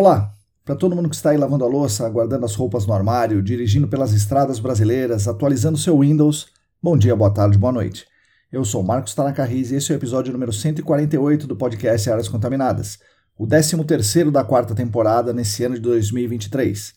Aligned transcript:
Olá, 0.00 0.32
para 0.64 0.76
todo 0.76 0.94
mundo 0.94 1.08
que 1.08 1.16
está 1.16 1.30
aí 1.30 1.36
lavando 1.36 1.64
a 1.64 1.66
louça, 1.66 2.08
guardando 2.08 2.44
as 2.44 2.54
roupas 2.54 2.86
no 2.86 2.92
armário, 2.92 3.42
dirigindo 3.42 3.88
pelas 3.88 4.12
estradas 4.12 4.60
brasileiras, 4.60 5.26
atualizando 5.26 5.76
seu 5.76 5.98
Windows, 5.98 6.46
bom 6.80 6.96
dia, 6.96 7.16
boa 7.16 7.34
tarde, 7.34 7.58
boa 7.58 7.72
noite. 7.72 8.06
Eu 8.52 8.64
sou 8.64 8.80
Marcos 8.80 9.12
Tanaka 9.12 9.44
e 9.50 9.60
esse 9.60 9.90
é 9.90 9.96
o 9.96 9.98
episódio 9.98 10.32
número 10.32 10.52
148 10.52 11.48
do 11.48 11.56
podcast 11.56 12.08
Áreas 12.08 12.28
Contaminadas, 12.28 13.00
o 13.36 13.44
13º 13.44 14.30
da 14.30 14.44
quarta 14.44 14.72
temporada 14.72 15.32
nesse 15.32 15.64
ano 15.64 15.74
de 15.74 15.80
2023. 15.80 16.94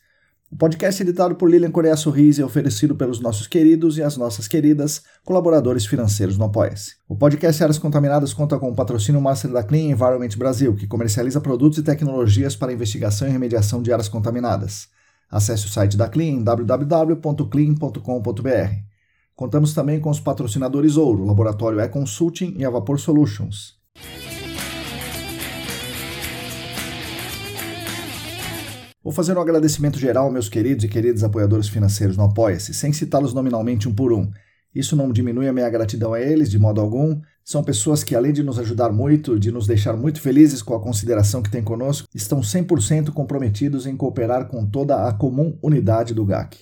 O 0.52 0.58
podcast 0.58 1.02
é 1.02 1.06
editado 1.06 1.36
por 1.36 1.50
Lilian 1.50 1.72
Coreia 1.72 1.96
Sorris 1.96 2.38
e 2.38 2.42
é 2.42 2.46
oferecido 2.46 2.94
pelos 2.94 3.22
nossos 3.22 3.48
queridos 3.48 3.98
e 3.98 4.04
as 4.04 4.18
nossas 4.18 4.50
queridas 4.50 5.02
colaboradores 5.24 5.86
financeiros 5.86 6.38
no 6.38 6.44
Apoia-se. 6.44 6.96
O 7.08 7.16
podcast 7.16 7.64
Áreas 7.64 7.80
Contaminadas 7.80 8.34
conta 8.34 8.60
com 8.60 8.70
o 8.70 8.76
patrocínio 8.76 9.22
master 9.22 9.50
da 9.50 9.64
Clean 9.64 9.90
Environment 9.90 10.28
Brasil, 10.38 10.76
que 10.76 10.88
comercializa 10.88 11.40
produtos 11.40 11.78
e 11.78 11.84
tecnologias 11.84 12.54
para 12.54 12.74
investigação 12.74 13.30
e 13.30 13.32
remediação 13.32 13.82
de 13.82 13.94
áreas 13.94 14.10
contaminadas. 14.10 14.90
Acesse 15.30 15.68
o 15.68 15.70
site 15.70 15.96
da 15.96 16.10
Clean 16.10 16.34
em 16.34 16.44
www.clean.com.br. 16.44 18.74
Contamos 19.34 19.74
também 19.74 20.02
com 20.02 20.10
os 20.10 20.20
patrocinadores 20.20 20.98
Ouro, 20.98 21.24
Laboratório 21.24 21.80
E-Consulting 21.80 22.56
e 22.58 22.66
a 22.66 22.70
Vapor 22.70 23.00
Solutions. 23.00 23.80
Vou 29.04 29.12
fazer 29.12 29.36
um 29.36 29.42
agradecimento 29.42 29.98
geral 29.98 30.32
meus 30.32 30.48
queridos 30.48 30.86
e 30.86 30.88
queridas 30.88 31.24
apoiadores 31.24 31.68
financeiros 31.68 32.16
no 32.16 32.24
Apoia-se, 32.24 32.72
sem 32.72 32.94
citá-los 32.94 33.34
nominalmente 33.34 33.90
um 33.90 33.96
por 33.96 34.14
um. 34.14 34.30
Isso 34.76 34.96
não 34.96 35.12
diminui 35.12 35.48
a 35.48 35.54
minha 35.54 35.68
gratidão 35.72 36.14
a 36.14 36.22
eles 36.22 36.52
de 36.52 36.60
modo 36.60 36.80
algum. 36.80 37.20
São 37.44 37.64
pessoas 37.64 38.04
que, 38.04 38.16
além 38.16 38.32
de 38.32 38.44
nos 38.44 38.60
ajudar 38.60 38.92
muito, 38.92 39.40
de 39.40 39.52
nos 39.52 39.66
deixar 39.66 39.98
muito 39.98 40.22
felizes 40.22 40.62
com 40.62 40.76
a 40.76 40.80
consideração 40.80 41.42
que 41.42 41.50
têm 41.50 41.64
conosco, 41.64 42.08
estão 42.14 42.42
100% 42.42 43.10
comprometidos 43.10 43.88
em 43.88 43.98
cooperar 43.98 44.48
com 44.48 44.64
toda 44.68 45.08
a 45.08 45.12
comum 45.12 45.58
unidade 45.64 46.14
do 46.14 46.24
GAC. 46.24 46.60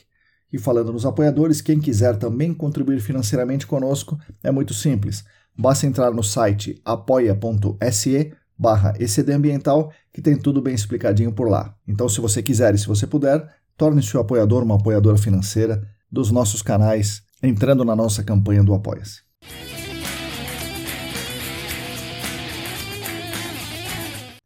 E 0.51 0.57
falando 0.57 0.93
nos 0.93 1.05
apoiadores, 1.05 1.59
quem 1.59 1.77
quiser 1.77 2.15
também 2.15 2.53
contribuir 2.53 3.01
financeiramente 3.01 3.67
conosco, 3.67 4.17
é 4.41 4.49
muito 4.49 4.73
simples. 4.73 5.25
Basta 5.57 5.85
entrar 5.85 6.11
no 6.11 6.23
site 6.23 6.81
apoia.se 6.85 8.31
barra 8.59 8.93
ECD 8.99 9.31
Ambiental, 9.31 9.93
que 10.11 10.21
tem 10.21 10.35
tudo 10.35 10.61
bem 10.61 10.75
explicadinho 10.75 11.31
por 11.31 11.49
lá. 11.49 11.73
Então, 11.87 12.09
se 12.09 12.19
você 12.19 12.43
quiser 12.43 12.75
e 12.75 12.77
se 12.77 12.85
você 12.85 13.07
puder, 13.07 13.47
torne-se 13.77 14.17
um 14.17 14.19
apoiador, 14.19 14.63
uma 14.63 14.75
apoiadora 14.75 15.17
financeira 15.17 15.81
dos 16.11 16.29
nossos 16.29 16.61
canais, 16.61 17.21
entrando 17.41 17.85
na 17.85 17.95
nossa 17.95 18.21
campanha 18.21 18.61
do 18.61 18.73
Apoia-se. 18.73 19.21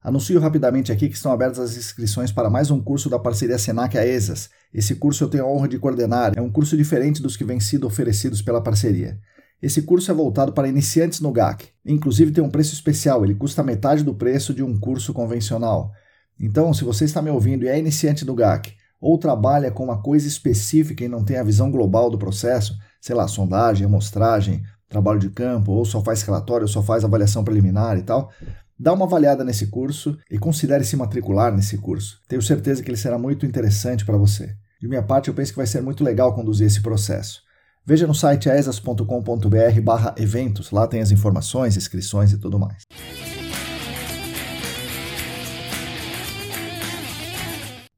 Anuncio 0.04 0.38
rapidamente 0.40 0.92
aqui 0.92 1.08
que 1.08 1.16
estão 1.16 1.32
abertas 1.32 1.60
as 1.60 1.78
inscrições 1.78 2.30
para 2.30 2.50
mais 2.50 2.70
um 2.70 2.80
curso 2.82 3.10
da 3.10 3.18
parceria 3.18 3.58
Senac 3.58 3.98
AESAS. 3.98 4.50
Esse 4.74 4.96
curso 4.96 5.24
eu 5.24 5.30
tenho 5.30 5.46
a 5.46 5.48
honra 5.48 5.70
de 5.70 5.80
coordenar. 5.80 6.34
É 6.36 6.42
um 6.42 6.52
curso 6.52 6.76
diferente 6.76 7.22
dos 7.22 7.38
que 7.38 7.46
vêm 7.46 7.62
sido 7.62 7.88
oferecidos 7.88 8.42
pela 8.42 8.62
parceria. 8.62 9.18
Esse 9.64 9.84
curso 9.84 10.12
é 10.12 10.14
voltado 10.14 10.52
para 10.52 10.68
iniciantes 10.68 11.22
no 11.22 11.32
GAC. 11.32 11.70
Inclusive 11.86 12.34
tem 12.34 12.44
um 12.44 12.50
preço 12.50 12.74
especial, 12.74 13.24
ele 13.24 13.34
custa 13.34 13.64
metade 13.64 14.04
do 14.04 14.14
preço 14.14 14.54
de 14.54 14.62
um 14.62 14.78
curso 14.78 15.14
convencional. 15.14 15.90
Então, 16.38 16.74
se 16.74 16.84
você 16.84 17.06
está 17.06 17.22
me 17.22 17.30
ouvindo 17.30 17.64
e 17.64 17.70
é 17.70 17.80
iniciante 17.80 18.26
no 18.26 18.36
GAC, 18.36 18.74
ou 19.00 19.18
trabalha 19.18 19.72
com 19.72 19.86
uma 19.86 20.02
coisa 20.02 20.28
específica 20.28 21.06
e 21.06 21.08
não 21.08 21.24
tem 21.24 21.38
a 21.38 21.44
visão 21.44 21.72
global 21.72 22.10
do 22.10 22.18
processo, 22.18 22.78
sei 23.00 23.16
lá, 23.16 23.26
sondagem, 23.26 23.86
amostragem, 23.86 24.64
trabalho 24.90 25.20
de 25.20 25.30
campo, 25.30 25.72
ou 25.72 25.86
só 25.86 26.04
faz 26.04 26.22
relatório, 26.24 26.66
ou 26.66 26.68
só 26.68 26.84
faz 26.84 27.06
avaliação 27.06 27.42
preliminar 27.42 27.98
e 27.98 28.04
tal, 28.04 28.34
dá 28.78 28.92
uma 28.92 29.06
avaliada 29.06 29.46
nesse 29.46 29.68
curso 29.68 30.18
e 30.30 30.38
considere 30.38 30.84
se 30.84 30.98
matricular 30.98 31.56
nesse 31.56 31.78
curso. 31.78 32.20
Tenho 32.28 32.42
certeza 32.42 32.84
que 32.84 32.90
ele 32.90 32.98
será 32.98 33.18
muito 33.18 33.46
interessante 33.46 34.04
para 34.04 34.18
você. 34.18 34.58
De 34.82 34.90
minha 34.90 35.04
parte, 35.04 35.30
eu 35.30 35.34
penso 35.34 35.54
que 35.54 35.58
vai 35.58 35.68
ser 35.68 35.82
muito 35.82 36.04
legal 36.04 36.36
conduzir 36.36 36.68
esse 36.68 36.82
processo. 36.82 37.42
Veja 37.86 38.08
no 38.08 38.16
site 38.16 38.50
aesas.com.br 38.50 39.82
barra 39.84 40.16
eventos, 40.18 40.72
lá 40.72 40.88
tem 40.88 41.02
as 41.02 41.12
informações, 41.12 41.76
inscrições 41.76 42.32
e 42.32 42.38
tudo 42.38 42.58
mais. 42.58 42.84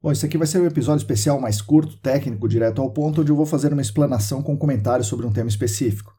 Bom, 0.02 0.12
esse 0.12 0.26
aqui 0.26 0.40
vai 0.40 0.48
ser 0.48 0.60
um 0.60 0.66
episódio 0.66 1.04
especial 1.04 1.40
mais 1.40 1.62
curto, 1.62 1.98
técnico, 1.98 2.48
direto 2.48 2.82
ao 2.82 2.90
ponto, 2.90 3.22
onde 3.22 3.32
eu 3.32 3.36
vou 3.36 3.46
fazer 3.46 3.74
uma 3.74 3.82
explanação 3.82 4.42
com 4.42 4.58
comentários 4.58 5.06
sobre 5.08 5.28
um 5.28 5.32
tema 5.32 5.50
específico. 5.50 6.16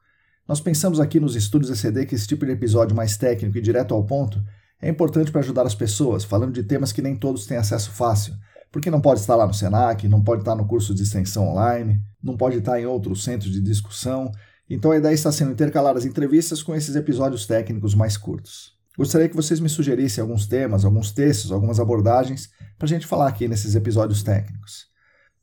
Nós 0.47 0.61
pensamos 0.61 1.01
aqui 1.01 1.19
nos 1.19 1.35
estúdios 1.35 1.69
ECD 1.69 2.05
que 2.05 2.15
esse 2.15 2.27
tipo 2.27 2.45
de 2.45 2.53
episódio 2.53 2.95
mais 2.95 3.17
técnico 3.17 3.57
e 3.57 3.61
direto 3.61 3.93
ao 3.93 4.05
ponto 4.05 4.41
é 4.81 4.87
importante 4.87 5.29
para 5.29 5.41
ajudar 5.41 5.65
as 5.65 5.75
pessoas, 5.75 6.23
falando 6.23 6.53
de 6.53 6.63
temas 6.63 6.93
que 6.93 7.01
nem 7.01 7.17
todos 7.17 7.45
têm 7.45 7.57
acesso 7.57 7.91
fácil, 7.91 8.33
porque 8.71 8.91
não 8.91 9.01
pode 9.01 9.19
estar 9.19 9.35
lá 9.35 9.47
no 9.47 9.53
SENAC, 9.53 10.07
não 10.07 10.23
pode 10.23 10.41
estar 10.41 10.55
no 10.55 10.67
curso 10.67 10.93
de 10.93 11.03
extensão 11.03 11.47
online, 11.47 12.01
não 12.21 12.35
pode 12.35 12.57
estar 12.57 12.79
em 12.79 12.85
outros 12.85 13.23
centros 13.23 13.51
de 13.51 13.61
discussão. 13.61 14.31
Então 14.69 14.91
a 14.91 14.97
ideia 14.97 15.13
está 15.13 15.31
sendo 15.31 15.51
intercalar 15.51 15.95
as 15.95 16.05
entrevistas 16.05 16.61
com 16.61 16.75
esses 16.75 16.95
episódios 16.95 17.45
técnicos 17.45 17.95
mais 17.95 18.17
curtos. 18.17 18.75
Gostaria 18.97 19.29
que 19.29 19.35
vocês 19.35 19.59
me 19.59 19.69
sugerissem 19.69 20.21
alguns 20.21 20.47
temas, 20.47 20.83
alguns 20.83 21.11
textos, 21.11 21.51
algumas 21.51 21.79
abordagens 21.79 22.49
para 22.77 22.85
a 22.85 22.89
gente 22.89 23.05
falar 23.05 23.27
aqui 23.27 23.47
nesses 23.47 23.75
episódios 23.75 24.23
técnicos. 24.23 24.87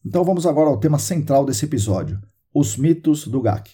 Então 0.05 0.25
vamos 0.25 0.45
agora 0.45 0.69
ao 0.69 0.79
tema 0.79 0.99
central 0.99 1.47
desse 1.47 1.65
episódio: 1.65 2.21
os 2.53 2.77
mitos 2.77 3.27
do 3.27 3.41
GAC. 3.41 3.71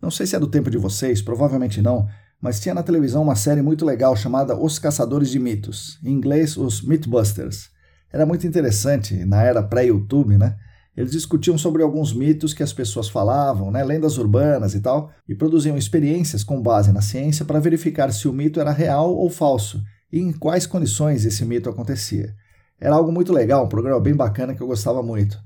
Não 0.00 0.10
sei 0.10 0.26
se 0.26 0.36
é 0.36 0.38
do 0.38 0.46
tempo 0.46 0.70
de 0.70 0.78
vocês, 0.78 1.22
provavelmente 1.22 1.80
não, 1.80 2.06
mas 2.40 2.60
tinha 2.60 2.74
na 2.74 2.82
televisão 2.82 3.22
uma 3.22 3.36
série 3.36 3.62
muito 3.62 3.84
legal 3.84 4.14
chamada 4.16 4.56
Os 4.56 4.78
Caçadores 4.78 5.30
de 5.30 5.38
Mitos, 5.38 5.98
em 6.04 6.10
inglês, 6.10 6.56
os 6.56 6.82
Mythbusters. 6.82 7.71
Era 8.12 8.26
muito 8.26 8.46
interessante 8.46 9.24
na 9.24 9.42
era 9.42 9.62
pré-YouTube, 9.62 10.36
né? 10.36 10.56
Eles 10.94 11.12
discutiam 11.12 11.56
sobre 11.56 11.82
alguns 11.82 12.12
mitos 12.12 12.52
que 12.52 12.62
as 12.62 12.72
pessoas 12.72 13.08
falavam, 13.08 13.70
né, 13.70 13.82
lendas 13.82 14.18
urbanas 14.18 14.74
e 14.74 14.80
tal, 14.80 15.10
e 15.26 15.34
produziam 15.34 15.78
experiências 15.78 16.44
com 16.44 16.60
base 16.60 16.92
na 16.92 17.00
ciência 17.00 17.46
para 17.46 17.58
verificar 17.58 18.12
se 18.12 18.28
o 18.28 18.32
mito 18.32 18.60
era 18.60 18.70
real 18.70 19.14
ou 19.14 19.30
falso 19.30 19.82
e 20.12 20.20
em 20.20 20.32
quais 20.32 20.66
condições 20.66 21.24
esse 21.24 21.46
mito 21.46 21.70
acontecia. 21.70 22.34
Era 22.78 22.94
algo 22.94 23.10
muito 23.10 23.32
legal, 23.32 23.64
um 23.64 23.68
programa 23.68 24.00
bem 24.00 24.14
bacana 24.14 24.54
que 24.54 24.62
eu 24.62 24.66
gostava 24.66 25.02
muito. 25.02 25.38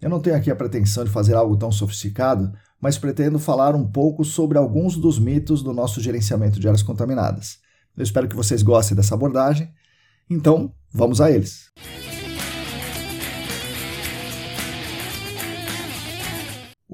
Eu 0.00 0.08
não 0.08 0.20
tenho 0.20 0.36
aqui 0.36 0.50
a 0.50 0.56
pretensão 0.56 1.02
de 1.04 1.10
fazer 1.10 1.34
algo 1.34 1.56
tão 1.56 1.72
sofisticado, 1.72 2.52
mas 2.80 2.96
pretendo 2.96 3.38
falar 3.40 3.74
um 3.74 3.86
pouco 3.86 4.24
sobre 4.24 4.56
alguns 4.56 4.96
dos 4.96 5.18
mitos 5.18 5.62
do 5.62 5.72
nosso 5.72 6.00
gerenciamento 6.00 6.60
de 6.60 6.68
áreas 6.68 6.82
contaminadas. 6.82 7.58
Eu 7.96 8.04
espero 8.04 8.28
que 8.28 8.36
vocês 8.36 8.62
gostem 8.62 8.96
dessa 8.96 9.14
abordagem. 9.14 9.72
Então, 10.30 10.72
vamos 10.92 11.20
a 11.20 11.30
eles. 11.30 11.70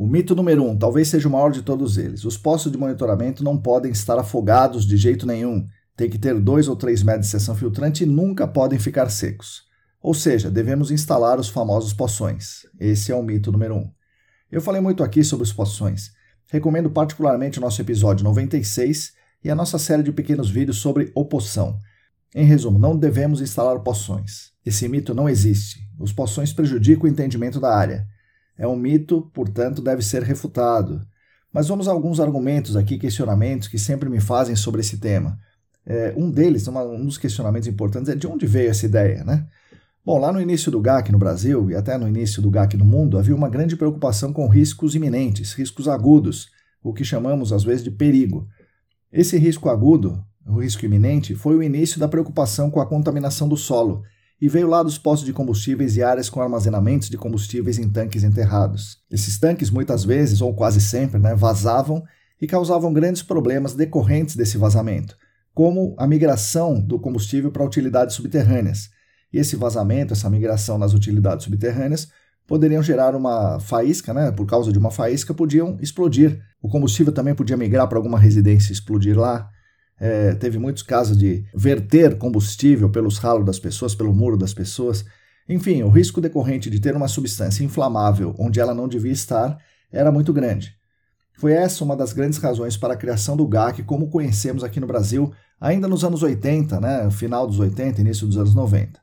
O 0.01 0.07
mito 0.07 0.33
número 0.33 0.63
um, 0.63 0.79
talvez 0.79 1.09
seja 1.09 1.27
o 1.27 1.33
maior 1.33 1.51
de 1.51 1.61
todos 1.61 1.99
eles. 1.99 2.25
Os 2.25 2.39
postos 2.39 2.71
de 2.71 2.79
monitoramento 2.79 3.43
não 3.43 3.59
podem 3.59 3.91
estar 3.91 4.17
afogados 4.17 4.87
de 4.87 4.97
jeito 4.97 5.27
nenhum. 5.27 5.67
Tem 5.97 6.09
que 6.09 6.17
ter 6.17 6.39
dois 6.39 6.69
ou 6.69 6.77
três 6.77 7.03
metros 7.03 7.27
de 7.27 7.33
seção 7.33 7.57
filtrante 7.57 8.05
e 8.05 8.07
nunca 8.07 8.47
podem 8.47 8.79
ficar 8.79 9.11
secos. 9.11 9.65
Ou 10.01 10.15
seja, 10.15 10.53
devemos 10.53 10.93
instalar 10.93 11.41
os 11.41 11.49
famosos 11.49 11.93
poções. 11.93 12.61
Esse 12.79 13.11
é 13.11 13.15
o 13.17 13.25
mito 13.25 13.51
número 13.51 13.75
um. 13.75 13.91
Eu 14.53 14.61
falei 14.61 14.81
muito 14.81 15.03
aqui 15.03 15.25
sobre 15.25 15.43
os 15.43 15.53
poções. 15.53 16.13
Recomendo 16.47 16.89
particularmente 16.89 17.59
o 17.59 17.61
nosso 17.61 17.83
episódio 17.83 18.23
96 18.23 19.15
e 19.43 19.51
a 19.51 19.55
nossa 19.57 19.81
série 19.81 20.05
de 20.05 20.13
pequenos 20.13 20.49
vídeos 20.49 20.77
sobre 20.77 21.11
opoção. 21.13 21.77
Em 22.37 22.45
resumo, 22.45 22.79
não 22.79 22.97
devemos 22.97 23.41
instalar 23.41 23.81
poções. 23.81 24.53
Esse 24.65 24.89
mito 24.89 25.13
não 25.13 25.29
existe. 25.29 25.81
Os 25.99 26.13
poções 26.13 26.53
prejudicam 26.53 27.07
o 27.07 27.09
entendimento 27.09 27.59
da 27.59 27.77
área. 27.77 28.07
É 28.59 28.67
um 28.67 28.77
mito, 28.77 29.31
portanto, 29.33 29.81
deve 29.81 30.03
ser 30.03 30.23
refutado. 30.23 31.07
Mas 31.53 31.69
vamos 31.69 31.89
a 31.89 31.93
alguns 31.93 32.19
argumentos 32.19 32.77
aqui, 32.77 32.99
questionamentos 32.99 33.69
que 33.69 33.79
sempre 33.79 34.09
me 34.11 34.21
fazem 34.21 34.57
sobre 34.57 34.81
esse 34.81 34.99
tema. 34.99 35.39
É, 35.87 36.13
um 36.17 36.31
deles, 36.31 36.67
uma, 36.67 36.83
um 36.83 37.05
dos 37.05 37.17
questionamentos 37.17 37.69
importantes 37.69 38.11
é 38.11 38.17
de 38.17 38.27
onde 38.27 38.47
veio 38.47 38.69
essa 38.69 38.85
ideia, 38.85 39.25
né? 39.25 39.47
Bom, 40.05 40.19
lá 40.19 40.33
no 40.33 40.41
início 40.41 40.71
do 40.71 40.81
GAC 40.81 41.13
no 41.13 41.19
Brasil 41.19 41.71
e 41.71 41.75
até 41.75 41.97
no 41.97 42.09
início 42.09 42.43
do 42.43 42.51
GAC 42.51 42.77
no 42.77 42.85
mundo, 42.85 43.19
havia 43.19 43.35
uma 43.35 43.49
grande 43.49 43.77
preocupação 43.77 44.33
com 44.33 44.49
riscos 44.49 44.95
iminentes, 44.95 45.53
riscos 45.53 45.87
agudos, 45.87 46.49
o 46.83 46.93
que 46.93 47.05
chamamos 47.05 47.53
às 47.53 47.63
vezes 47.63 47.85
de 47.85 47.91
perigo. 47.91 48.49
Esse 49.13 49.39
risco 49.39 49.69
agudo, 49.69 50.23
o 50.47 50.61
risco 50.61 50.85
iminente, 50.85 51.35
foi 51.35 51.57
o 51.57 51.63
início 51.63 52.01
da 52.01 52.09
preocupação 52.09 52.71
com 52.71 52.81
a 52.81 52.87
contaminação 52.87 53.49
do 53.49 53.57
solo 53.57 54.03
e 54.41 54.49
veio 54.49 54.69
lá 54.69 54.83
dos 54.83 54.97
postos 54.97 55.27
de 55.27 55.33
combustíveis 55.33 55.97
e 55.97 56.03
áreas 56.03 56.31
com 56.31 56.41
armazenamentos 56.41 57.09
de 57.09 57.19
combustíveis 57.19 57.79
em 57.79 57.89
tanques 57.89 58.23
enterrados. 58.23 58.99
Esses 59.11 59.39
tanques, 59.39 59.71
muitas 59.71 60.05
vezes, 60.05 60.41
ou 60.41 60.55
quase 60.55 60.81
sempre, 60.81 61.19
né, 61.19 61.35
vazavam 61.35 62.05
e 62.41 62.47
causavam 62.47 62.93
grandes 62.93 63.23
problemas 63.23 63.75
decorrentes 63.75 64.37
desse 64.37 64.57
vazamento, 64.57 65.17
como 65.53 65.95
a 65.99 66.07
migração 66.07 66.81
do 66.81 66.99
combustível 67.01 67.51
para 67.51 67.65
utilidades 67.65 68.15
subterrâneas. 68.15 68.91
E 69.33 69.39
esse 69.39 69.57
vazamento, 69.57 70.13
essa 70.13 70.31
migração 70.31 70.79
nas 70.79 70.95
utilidades 70.95 71.45
subterrâneas, 71.45 72.09
poderiam 72.47 72.83
gerar 72.83 73.15
uma 73.15 73.61
faísca, 73.61 74.15
né? 74.15 74.31
Por 74.31 74.47
causa 74.47 74.73
de 74.73 74.79
uma 74.79 74.91
faísca, 74.91 75.35
podiam 75.35 75.77
explodir. 75.83 76.41
O 76.63 76.69
combustível 76.69 77.13
também 77.13 77.35
podia 77.35 77.57
migrar 77.57 77.87
para 77.89 77.99
alguma 77.99 78.19
residência 78.19 78.71
e 78.71 78.75
explodir 78.75 79.19
lá. 79.19 79.51
É, 80.01 80.35
teve 80.35 80.59
muitos 80.59 80.83
casos 80.83 81.17
de 81.17 81.45
verter 81.55 82.17
combustível 82.17 82.89
pelos 82.89 83.19
ralos 83.19 83.45
das 83.45 83.59
pessoas, 83.59 83.95
pelo 83.95 84.15
muro 84.15 84.37
das 84.37 84.55
pessoas. 84.55 85.05
Enfim, 85.49 85.83
o 85.83 85.89
risco 85.89 86.21
decorrente 86.21 86.71
de 86.71 86.81
ter 86.81 86.95
uma 86.95 87.09
substância 87.09 87.65
inflamável 87.65 88.35
onde 88.39 88.61
ela 88.61 88.75
não 88.75 88.87
devia 88.87 89.13
estar 89.13 89.59
era 89.91 90.13
muito 90.13 90.33
grande. 90.33 90.77
Foi 91.39 91.53
essa 91.53 91.85
uma 91.85 91.97
das 91.97 92.13
grandes 92.13 92.39
razões 92.39 92.77
para 92.77 92.95
a 92.95 92.97
criação 92.97 93.37
do 93.37 93.47
GAC 93.47 93.83
como 93.85 94.11
conhecemos 94.11 94.65
aqui 94.65 94.81
no 94.81 94.87
Brasil, 94.87 95.33
ainda 95.61 95.87
nos 95.87 96.05
anos 96.05 96.23
80, 96.23 96.81
né, 96.81 97.11
final 97.11 97.47
dos 97.47 97.59
80, 97.61 98.01
início 98.01 98.27
dos 98.27 98.37
anos 98.37 98.55
90. 98.55 99.01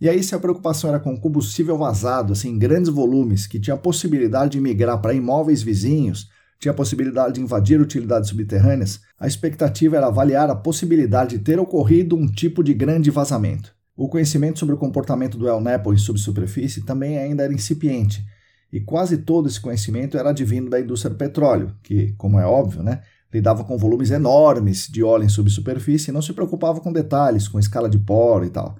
E 0.00 0.08
aí, 0.08 0.20
se 0.20 0.34
a 0.34 0.38
preocupação 0.40 0.90
era 0.90 0.98
com 0.98 1.16
combustível 1.16 1.78
vazado, 1.78 2.32
assim, 2.32 2.50
em 2.50 2.58
grandes 2.58 2.90
volumes, 2.90 3.46
que 3.46 3.60
tinha 3.60 3.74
a 3.74 3.78
possibilidade 3.78 4.52
de 4.52 4.60
migrar 4.60 5.00
para 5.00 5.14
imóveis 5.14 5.62
vizinhos, 5.62 6.28
tinha 6.62 6.70
a 6.70 6.76
possibilidade 6.76 7.34
de 7.34 7.40
invadir 7.40 7.80
utilidades 7.80 8.30
subterrâneas, 8.30 9.00
a 9.18 9.26
expectativa 9.26 9.96
era 9.96 10.06
avaliar 10.06 10.48
a 10.48 10.54
possibilidade 10.54 11.36
de 11.36 11.42
ter 11.42 11.58
ocorrido 11.58 12.14
um 12.14 12.24
tipo 12.24 12.62
de 12.62 12.72
grande 12.72 13.10
vazamento. 13.10 13.74
O 13.96 14.08
conhecimento 14.08 14.60
sobre 14.60 14.76
o 14.76 14.78
comportamento 14.78 15.36
do 15.36 15.48
El 15.48 15.60
Nepo 15.60 15.92
em 15.92 15.96
subsuperfície 15.96 16.84
também 16.84 17.18
ainda 17.18 17.42
era 17.42 17.52
incipiente, 17.52 18.24
e 18.72 18.78
quase 18.78 19.18
todo 19.18 19.48
esse 19.48 19.60
conhecimento 19.60 20.16
era 20.16 20.30
advindo 20.30 20.70
da 20.70 20.78
indústria 20.78 21.10
do 21.10 21.16
petróleo, 21.16 21.74
que, 21.82 22.12
como 22.12 22.38
é 22.38 22.46
óbvio, 22.46 22.80
né, 22.80 23.02
lidava 23.34 23.64
com 23.64 23.76
volumes 23.76 24.12
enormes 24.12 24.86
de 24.86 25.02
óleo 25.02 25.24
em 25.24 25.28
subsuperfície 25.28 26.10
e 26.10 26.14
não 26.14 26.22
se 26.22 26.32
preocupava 26.32 26.80
com 26.80 26.92
detalhes, 26.92 27.48
com 27.48 27.58
escala 27.58 27.90
de 27.90 27.98
poro 27.98 28.44
e 28.44 28.50
tal. 28.50 28.76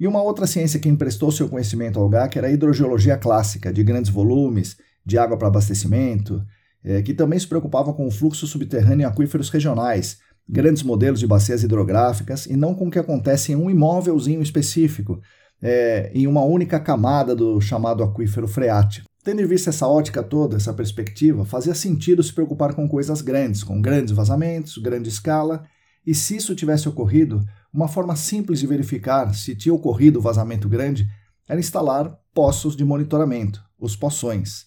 E 0.00 0.06
uma 0.06 0.22
outra 0.22 0.46
ciência 0.46 0.80
que 0.80 0.88
emprestou 0.88 1.30
seu 1.30 1.50
conhecimento 1.50 1.98
ao 1.98 2.08
GAC 2.08 2.38
era 2.38 2.46
a 2.46 2.50
hidrogeologia 2.50 3.18
clássica, 3.18 3.70
de 3.70 3.84
grandes 3.84 4.10
volumes, 4.10 4.78
de 5.04 5.18
água 5.18 5.36
para 5.36 5.48
abastecimento, 5.48 6.42
é, 6.84 7.00
que 7.02 7.14
também 7.14 7.38
se 7.38 7.46
preocupava 7.46 7.92
com 7.94 8.06
o 8.06 8.10
fluxo 8.10 8.46
subterrâneo 8.46 9.04
em 9.04 9.06
aquíferos 9.06 9.48
regionais, 9.48 10.18
grandes 10.48 10.82
modelos 10.82 11.20
de 11.20 11.26
bacias 11.26 11.62
hidrográficas, 11.62 12.46
e 12.46 12.56
não 12.56 12.74
com 12.74 12.88
o 12.88 12.90
que 12.90 12.98
acontece 12.98 13.52
em 13.52 13.56
um 13.56 13.70
imóvelzinho 13.70 14.42
específico, 14.42 15.20
é, 15.62 16.10
em 16.14 16.26
uma 16.26 16.44
única 16.44 16.78
camada 16.78 17.34
do 17.34 17.60
chamado 17.60 18.02
aquífero 18.02 18.46
freático. 18.46 19.08
Tendo 19.24 19.40
em 19.40 19.46
vista 19.46 19.70
essa 19.70 19.88
ótica 19.88 20.22
toda, 20.22 20.56
essa 20.56 20.74
perspectiva, 20.74 21.46
fazia 21.46 21.74
sentido 21.74 22.22
se 22.22 22.32
preocupar 22.32 22.74
com 22.74 22.86
coisas 22.86 23.22
grandes, 23.22 23.64
com 23.64 23.80
grandes 23.80 24.12
vazamentos, 24.12 24.76
grande 24.76 25.08
escala, 25.08 25.64
e 26.06 26.14
se 26.14 26.36
isso 26.36 26.54
tivesse 26.54 26.86
ocorrido, 26.86 27.42
uma 27.72 27.88
forma 27.88 28.14
simples 28.14 28.60
de 28.60 28.66
verificar 28.66 29.34
se 29.34 29.56
tinha 29.56 29.74
ocorrido 29.74 30.20
vazamento 30.20 30.68
grande 30.68 31.08
era 31.48 31.58
instalar 31.58 32.14
poços 32.34 32.76
de 32.76 32.84
monitoramento, 32.84 33.64
os 33.78 33.96
poções. 33.96 34.66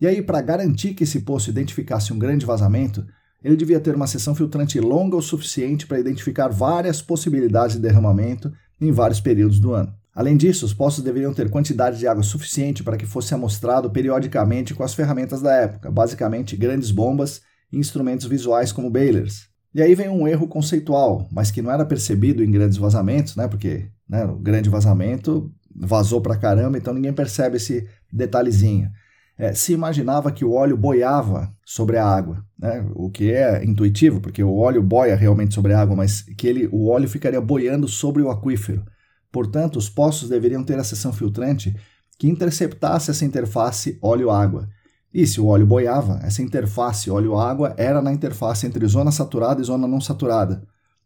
E 0.00 0.06
aí, 0.06 0.22
para 0.22 0.40
garantir 0.40 0.94
que 0.94 1.02
esse 1.04 1.20
poço 1.20 1.50
identificasse 1.50 2.12
um 2.12 2.18
grande 2.18 2.46
vazamento, 2.46 3.04
ele 3.42 3.56
devia 3.56 3.80
ter 3.80 3.94
uma 3.94 4.06
seção 4.06 4.34
filtrante 4.34 4.78
longa 4.80 5.16
o 5.16 5.22
suficiente 5.22 5.86
para 5.86 5.98
identificar 5.98 6.48
várias 6.48 7.02
possibilidades 7.02 7.76
de 7.76 7.82
derramamento 7.82 8.52
em 8.80 8.92
vários 8.92 9.20
períodos 9.20 9.58
do 9.58 9.72
ano. 9.72 9.92
Além 10.14 10.36
disso, 10.36 10.66
os 10.66 10.74
poços 10.74 11.02
deveriam 11.02 11.32
ter 11.32 11.48
quantidade 11.50 11.98
de 11.98 12.06
água 12.06 12.22
suficiente 12.22 12.82
para 12.82 12.96
que 12.96 13.06
fosse 13.06 13.34
amostrado 13.34 13.90
periodicamente 13.90 14.74
com 14.74 14.82
as 14.82 14.94
ferramentas 14.94 15.40
da 15.40 15.52
época, 15.52 15.90
basicamente 15.90 16.56
grandes 16.56 16.90
bombas 16.90 17.40
e 17.72 17.78
instrumentos 17.78 18.26
visuais 18.26 18.72
como 18.72 18.90
bailers. 18.90 19.48
E 19.74 19.82
aí 19.82 19.94
vem 19.94 20.08
um 20.08 20.26
erro 20.26 20.48
conceitual, 20.48 21.28
mas 21.30 21.50
que 21.50 21.62
não 21.62 21.70
era 21.70 21.84
percebido 21.84 22.42
em 22.42 22.50
grandes 22.50 22.78
vazamentos, 22.78 23.36
né? 23.36 23.46
Porque 23.46 23.88
né, 24.08 24.24
o 24.24 24.36
grande 24.36 24.68
vazamento 24.68 25.52
vazou 25.72 26.20
para 26.20 26.36
caramba, 26.36 26.78
então 26.78 26.94
ninguém 26.94 27.12
percebe 27.12 27.56
esse 27.56 27.86
detalhezinho 28.12 28.90
é, 29.38 29.54
se 29.54 29.72
imaginava 29.72 30.32
que 30.32 30.44
o 30.44 30.52
óleo 30.52 30.76
boiava 30.76 31.54
sobre 31.64 31.96
a 31.96 32.04
água, 32.04 32.44
né? 32.58 32.84
o 32.94 33.08
que 33.08 33.30
é 33.32 33.64
intuitivo, 33.64 34.20
porque 34.20 34.42
o 34.42 34.56
óleo 34.56 34.82
boia 34.82 35.14
realmente 35.14 35.54
sobre 35.54 35.72
a 35.72 35.80
água, 35.80 35.94
mas 35.94 36.22
que 36.22 36.48
ele, 36.48 36.68
o 36.72 36.88
óleo 36.88 37.08
ficaria 37.08 37.40
boiando 37.40 37.86
sobre 37.86 38.20
o 38.20 38.30
aquífero. 38.30 38.84
Portanto, 39.30 39.76
os 39.76 39.88
poços 39.88 40.28
deveriam 40.28 40.64
ter 40.64 40.76
a 40.76 40.84
seção 40.84 41.12
filtrante 41.12 41.74
que 42.18 42.28
interceptasse 42.28 43.12
essa 43.12 43.24
interface 43.24 43.96
óleo-água. 44.02 44.68
E 45.14 45.24
se 45.24 45.40
o 45.40 45.46
óleo 45.46 45.66
boiava, 45.66 46.18
essa 46.24 46.42
interface 46.42 47.08
óleo-água 47.08 47.74
era 47.76 48.02
na 48.02 48.12
interface 48.12 48.66
entre 48.66 48.84
zona 48.86 49.12
saturada 49.12 49.60
e 49.60 49.64
zona 49.64 49.86
não 49.86 50.00
saturada. 50.00 50.62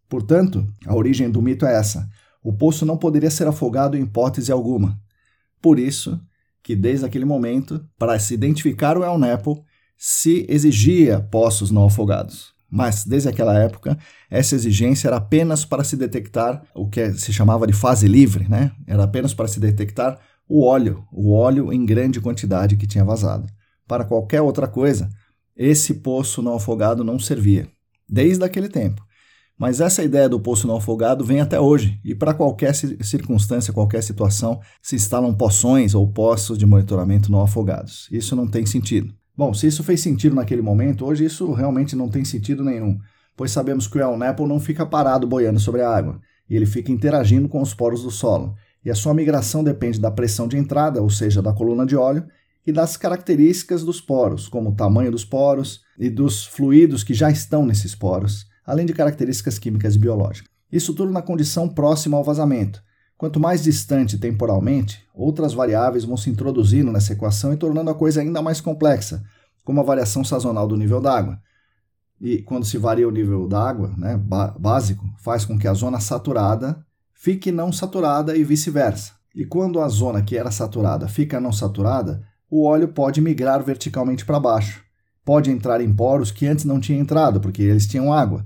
Portanto, 0.08 0.66
a 0.86 0.94
origem 0.94 1.30
do 1.30 1.42
mito 1.42 1.66
é 1.66 1.74
essa: 1.74 2.08
o 2.42 2.52
poço 2.52 2.86
não 2.86 2.96
poderia 2.96 3.30
ser 3.30 3.46
afogado 3.46 3.96
em 3.96 4.02
hipótese 4.02 4.50
alguma. 4.50 4.98
Por 5.60 5.78
isso, 5.78 6.18
que 6.62 6.76
desde 6.76 7.04
aquele 7.04 7.24
momento, 7.24 7.84
para 7.98 8.18
se 8.18 8.34
identificar 8.34 8.96
o 8.96 9.04
El 9.04 9.18
Nepo, 9.18 9.64
se 9.96 10.46
exigia 10.48 11.20
poços 11.20 11.70
não 11.70 11.86
afogados. 11.86 12.52
Mas 12.70 13.04
desde 13.04 13.28
aquela 13.28 13.58
época, 13.58 13.98
essa 14.30 14.54
exigência 14.54 15.08
era 15.08 15.16
apenas 15.16 15.64
para 15.64 15.84
se 15.84 15.96
detectar 15.96 16.62
o 16.74 16.88
que 16.88 17.12
se 17.12 17.32
chamava 17.32 17.66
de 17.66 17.72
fase 17.72 18.08
livre, 18.08 18.48
né? 18.48 18.72
Era 18.86 19.04
apenas 19.04 19.34
para 19.34 19.46
se 19.46 19.60
detectar 19.60 20.18
o 20.48 20.64
óleo, 20.64 21.04
o 21.12 21.32
óleo 21.32 21.72
em 21.72 21.84
grande 21.84 22.20
quantidade 22.20 22.76
que 22.76 22.86
tinha 22.86 23.04
vazado. 23.04 23.46
Para 23.86 24.04
qualquer 24.04 24.40
outra 24.40 24.66
coisa, 24.66 25.10
esse 25.54 25.94
poço 25.94 26.40
não 26.40 26.54
afogado 26.54 27.04
não 27.04 27.18
servia, 27.18 27.68
desde 28.08 28.42
aquele 28.42 28.68
tempo. 28.68 29.04
Mas 29.62 29.80
essa 29.80 30.02
ideia 30.02 30.28
do 30.28 30.40
poço 30.40 30.66
não 30.66 30.74
afogado 30.74 31.24
vem 31.24 31.40
até 31.40 31.60
hoje, 31.60 31.96
e 32.04 32.16
para 32.16 32.34
qualquer 32.34 32.74
circunstância, 32.74 33.72
qualquer 33.72 34.02
situação, 34.02 34.60
se 34.82 34.96
instalam 34.96 35.32
poções 35.32 35.94
ou 35.94 36.04
poços 36.10 36.58
de 36.58 36.66
monitoramento 36.66 37.30
não 37.30 37.40
afogados. 37.40 38.08
Isso 38.10 38.34
não 38.34 38.48
tem 38.48 38.66
sentido. 38.66 39.14
Bom, 39.36 39.54
se 39.54 39.68
isso 39.68 39.84
fez 39.84 40.00
sentido 40.00 40.34
naquele 40.34 40.62
momento, 40.62 41.06
hoje 41.06 41.26
isso 41.26 41.52
realmente 41.52 41.94
não 41.94 42.08
tem 42.08 42.24
sentido 42.24 42.64
nenhum, 42.64 42.98
pois 43.36 43.52
sabemos 43.52 43.86
que 43.86 43.98
o 43.98 44.00
El 44.00 44.18
Nepo 44.18 44.48
não 44.48 44.58
fica 44.58 44.84
parado 44.84 45.28
boiando 45.28 45.60
sobre 45.60 45.80
a 45.80 45.88
água, 45.88 46.18
e 46.50 46.56
ele 46.56 46.66
fica 46.66 46.90
interagindo 46.90 47.48
com 47.48 47.62
os 47.62 47.72
poros 47.72 48.02
do 48.02 48.10
solo, 48.10 48.56
e 48.84 48.90
a 48.90 48.96
sua 48.96 49.14
migração 49.14 49.62
depende 49.62 50.00
da 50.00 50.10
pressão 50.10 50.48
de 50.48 50.56
entrada, 50.56 51.00
ou 51.00 51.08
seja, 51.08 51.40
da 51.40 51.52
coluna 51.52 51.86
de 51.86 51.94
óleo, 51.94 52.26
e 52.66 52.72
das 52.72 52.96
características 52.96 53.84
dos 53.84 54.00
poros, 54.00 54.48
como 54.48 54.70
o 54.70 54.74
tamanho 54.74 55.12
dos 55.12 55.24
poros 55.24 55.82
e 55.96 56.10
dos 56.10 56.44
fluidos 56.46 57.04
que 57.04 57.14
já 57.14 57.30
estão 57.30 57.64
nesses 57.64 57.94
poros 57.94 58.50
além 58.66 58.86
de 58.86 58.92
características 58.92 59.58
químicas 59.58 59.94
e 59.94 59.98
biológicas. 59.98 60.50
Isso 60.70 60.94
tudo 60.94 61.12
na 61.12 61.20
condição 61.20 61.68
próxima 61.68 62.16
ao 62.16 62.24
vazamento. 62.24 62.82
Quanto 63.18 63.38
mais 63.38 63.62
distante 63.62 64.18
temporalmente, 64.18 65.04
outras 65.14 65.52
variáveis 65.52 66.04
vão 66.04 66.16
se 66.16 66.30
introduzindo 66.30 66.90
nessa 66.90 67.12
equação 67.12 67.52
e 67.52 67.56
tornando 67.56 67.90
a 67.90 67.94
coisa 67.94 68.20
ainda 68.20 68.40
mais 68.42 68.60
complexa, 68.60 69.22
como 69.64 69.80
a 69.80 69.84
variação 69.84 70.24
sazonal 70.24 70.66
do 70.66 70.76
nível 70.76 71.00
d'água. 71.00 71.38
e 72.20 72.40
quando 72.40 72.64
se 72.64 72.78
varia 72.78 73.06
o 73.08 73.10
nível 73.10 73.48
da 73.48 73.68
água, 73.68 73.92
né, 73.96 74.16
básico, 74.58 75.04
faz 75.18 75.44
com 75.44 75.58
que 75.58 75.66
a 75.66 75.74
zona 75.74 75.98
saturada 75.98 76.84
fique 77.12 77.50
não 77.50 77.72
saturada 77.72 78.36
e 78.36 78.44
vice-versa. 78.44 79.12
E 79.34 79.44
quando 79.44 79.80
a 79.80 79.88
zona 79.88 80.22
que 80.22 80.36
era 80.36 80.50
saturada 80.50 81.08
fica 81.08 81.40
não 81.40 81.52
saturada, 81.52 82.22
o 82.48 82.64
óleo 82.64 82.88
pode 82.88 83.20
migrar 83.20 83.62
verticalmente 83.62 84.24
para 84.24 84.38
baixo. 84.38 84.84
Pode 85.24 85.50
entrar 85.50 85.80
em 85.80 85.92
poros 85.92 86.30
que 86.30 86.46
antes 86.46 86.64
não 86.64 86.78
tinha 86.78 86.98
entrado, 86.98 87.40
porque 87.40 87.62
eles 87.62 87.86
tinham 87.86 88.12
água 88.12 88.44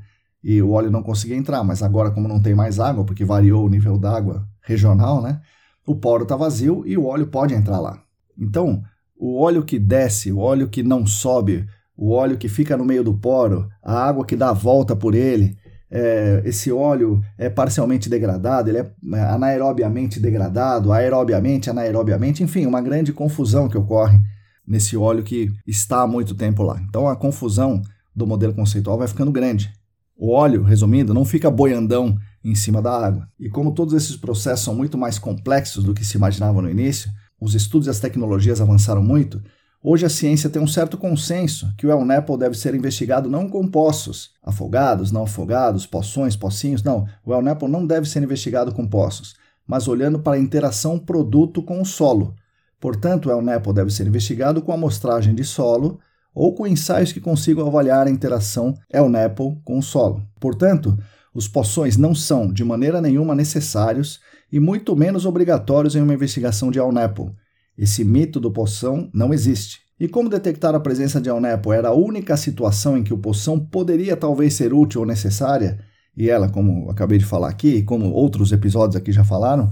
e 0.49 0.63
o 0.63 0.71
óleo 0.71 0.93
não 0.93 1.03
conseguia 1.03 1.37
entrar, 1.37 1.65
mas 1.65 1.83
agora, 1.83 2.13
como 2.13 2.29
não 2.29 2.41
tem 2.41 2.55
mais 2.55 2.79
água, 2.79 3.05
porque 3.05 3.25
variou 3.25 3.67
o 3.67 3.69
nível 3.69 3.99
d'água 3.99 4.47
regional, 4.63 5.21
né, 5.21 5.41
o 5.85 5.97
poro 5.97 6.23
está 6.23 6.37
vazio 6.37 6.85
e 6.87 6.97
o 6.97 7.05
óleo 7.05 7.27
pode 7.27 7.53
entrar 7.53 7.81
lá. 7.81 8.01
Então, 8.39 8.81
o 9.19 9.41
óleo 9.43 9.65
que 9.65 9.77
desce, 9.77 10.31
o 10.31 10.39
óleo 10.39 10.69
que 10.69 10.85
não 10.85 11.05
sobe, 11.05 11.67
o 11.97 12.13
óleo 12.13 12.37
que 12.37 12.49
fica 12.49 12.77
no 12.77 12.85
meio 12.85 13.03
do 13.03 13.13
poro, 13.13 13.69
a 13.83 14.07
água 14.07 14.25
que 14.25 14.37
dá 14.37 14.51
a 14.51 14.53
volta 14.53 14.95
por 14.95 15.17
ele, 15.17 15.57
é, 15.91 16.43
esse 16.45 16.71
óleo 16.71 17.21
é 17.37 17.51
parcialmente 17.51 18.09
degradado, 18.09 18.71
ele 18.71 18.79
é, 18.79 18.93
é 19.15 19.21
anaerobiamente 19.23 20.21
degradado, 20.21 20.93
aerobiamente, 20.93 21.71
anaerobiamente, 21.71 22.45
enfim, 22.45 22.67
uma 22.67 22.81
grande 22.81 23.13
confusão 23.13 23.69
que 23.69 23.77
ocorre 23.77 24.21
nesse 24.65 24.97
óleo 24.97 25.25
que 25.25 25.51
está 25.67 26.03
há 26.03 26.07
muito 26.07 26.37
tempo 26.37 26.63
lá. 26.63 26.81
Então 26.89 27.09
a 27.09 27.17
confusão 27.17 27.83
do 28.15 28.29
modelo 28.29 28.55
conceitual 28.55 28.97
vai 28.97 29.09
ficando 29.09 29.33
grande. 29.33 29.73
O 30.17 30.33
óleo, 30.33 30.63
resumindo, 30.63 31.13
não 31.13 31.25
fica 31.25 31.51
boiandão 31.51 32.19
em 32.43 32.55
cima 32.55 32.81
da 32.81 32.93
água. 32.93 33.29
E 33.39 33.49
como 33.49 33.73
todos 33.73 33.95
esses 33.95 34.17
processos 34.17 34.65
são 34.65 34.75
muito 34.75 34.97
mais 34.97 35.19
complexos 35.19 35.85
do 35.85 35.93
que 35.93 36.05
se 36.05 36.17
imaginava 36.17 36.63
no 36.63 36.71
início, 36.71 37.11
os 37.41 37.55
estudos 37.55 37.87
e 37.87 37.91
as 37.91 38.01
tecnologias 38.01 38.61
avançaram 38.61 39.03
muito, 39.03 39.43
Hoje 39.89 40.05
a 40.05 40.09
ciência 40.09 40.51
tem 40.51 40.61
um 40.61 40.67
certo 40.67 40.99
consenso 40.99 41.73
que 41.79 41.87
o 41.87 41.91
El 41.93 42.05
Nepo 42.05 42.37
deve 42.37 42.57
ser 42.57 42.75
investigado 42.75 43.31
não 43.31 43.49
com 43.49 43.69
poços, 43.69 44.31
afogados, 44.43 45.13
não 45.13 45.23
afogados, 45.23 45.87
poções, 45.87 46.35
pocinhos, 46.35 46.83
não. 46.83 47.07
O 47.25 47.33
El 47.33 47.41
Nepo 47.41 47.69
não 47.69 47.87
deve 47.87 48.09
ser 48.09 48.21
investigado 48.21 48.75
com 48.75 48.85
poços, 48.85 49.37
mas 49.65 49.87
olhando 49.87 50.19
para 50.19 50.37
a 50.37 50.41
interação 50.41 50.99
produto 50.99 51.63
com 51.63 51.81
o 51.81 51.85
solo. 51.85 52.35
Portanto, 52.81 53.27
o 53.27 53.31
El 53.31 53.43
Nepo 53.43 53.73
deve 53.73 53.93
ser 53.93 54.09
investigado 54.09 54.61
com 54.61 54.73
amostragem 54.73 55.37
de 55.37 55.45
solo 55.45 56.01
ou 56.37 56.55
com 56.55 56.69
ensaios 56.69 57.13
que 57.13 57.21
consigam 57.21 57.67
avaliar 57.67 58.07
a 58.07 58.11
interação 58.11 58.75
El 58.89 59.09
Nepo 59.09 59.61
com 59.65 59.79
o 59.79 59.83
solo. 59.83 60.23
Portanto, 60.39 60.97
os 61.35 61.49
poções 61.49 61.97
não 61.97 62.15
são 62.15 62.53
de 62.53 62.63
maneira 62.63 63.01
nenhuma 63.01 63.35
necessários 63.35 64.21
e 64.53 64.61
muito 64.61 64.95
menos 64.95 65.27
obrigatórios 65.27 65.97
em 65.97 66.01
uma 66.01 66.15
investigação 66.15 66.71
de 66.71 66.79
El 66.79 66.93
Nepo 66.93 67.35
esse 67.77 68.05
mito 68.05 68.41
do 68.41 68.51
poção 68.51 69.11
não 69.13 69.35
existe. 69.35 69.81
E 70.01 70.09
como 70.09 70.29
detectar 70.29 70.75
a 70.75 70.81
presença 70.81 71.21
de 71.21 71.29
Alnepo 71.29 71.73
era 71.73 71.89
a 71.89 71.95
única 71.95 72.37
situação 72.37 72.97
em 72.97 73.03
que 73.03 73.13
o 73.13 73.19
poção 73.19 73.59
poderia 73.59 74.17
talvez 74.17 74.55
ser 74.55 74.73
útil 74.73 75.03
ou 75.03 75.07
necessária, 75.07 75.79
e 76.17 76.31
ela, 76.31 76.49
como 76.49 76.91
acabei 76.91 77.19
de 77.19 77.25
falar 77.25 77.49
aqui, 77.49 77.83
como 77.83 78.11
outros 78.11 78.53
episódios 78.53 78.97
aqui 78.97 79.13
já 79.13 79.25
falaram, 79.25 79.71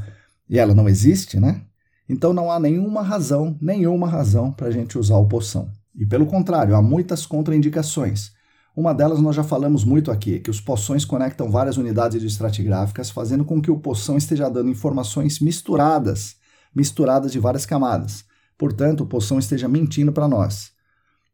e 0.48 0.58
ela 0.58 0.74
não 0.74 0.88
existe, 0.88 1.40
né? 1.40 1.62
Então 2.06 2.34
não 2.34 2.50
há 2.50 2.60
nenhuma 2.60 3.02
razão, 3.02 3.56
nenhuma 3.60 4.06
razão 4.06 4.52
para 4.52 4.68
a 4.68 4.70
gente 4.70 4.98
usar 4.98 5.16
o 5.16 5.26
poção. 5.26 5.70
E 5.94 6.04
pelo 6.04 6.26
contrário, 6.26 6.74
há 6.74 6.82
muitas 6.82 7.24
contraindicações. 7.24 8.32
Uma 8.76 8.92
delas 8.92 9.20
nós 9.20 9.36
já 9.36 9.44
falamos 9.44 9.84
muito 9.84 10.10
aqui, 10.10 10.40
que 10.40 10.50
os 10.50 10.60
poções 10.60 11.04
conectam 11.04 11.50
várias 11.50 11.76
unidades 11.76 12.22
estratigráficas, 12.22 13.10
fazendo 13.10 13.44
com 13.44 13.62
que 13.62 13.70
o 13.70 13.78
poção 13.78 14.16
esteja 14.16 14.48
dando 14.48 14.70
informações 14.70 15.38
misturadas 15.38 16.36
misturadas 16.74 17.30
de 17.30 17.38
várias 17.38 17.64
camadas. 17.64 18.24
Portanto, 18.58 19.02
o 19.02 19.06
poção 19.06 19.38
esteja 19.38 19.68
mentindo 19.68 20.12
para 20.12 20.28
nós. 20.28 20.72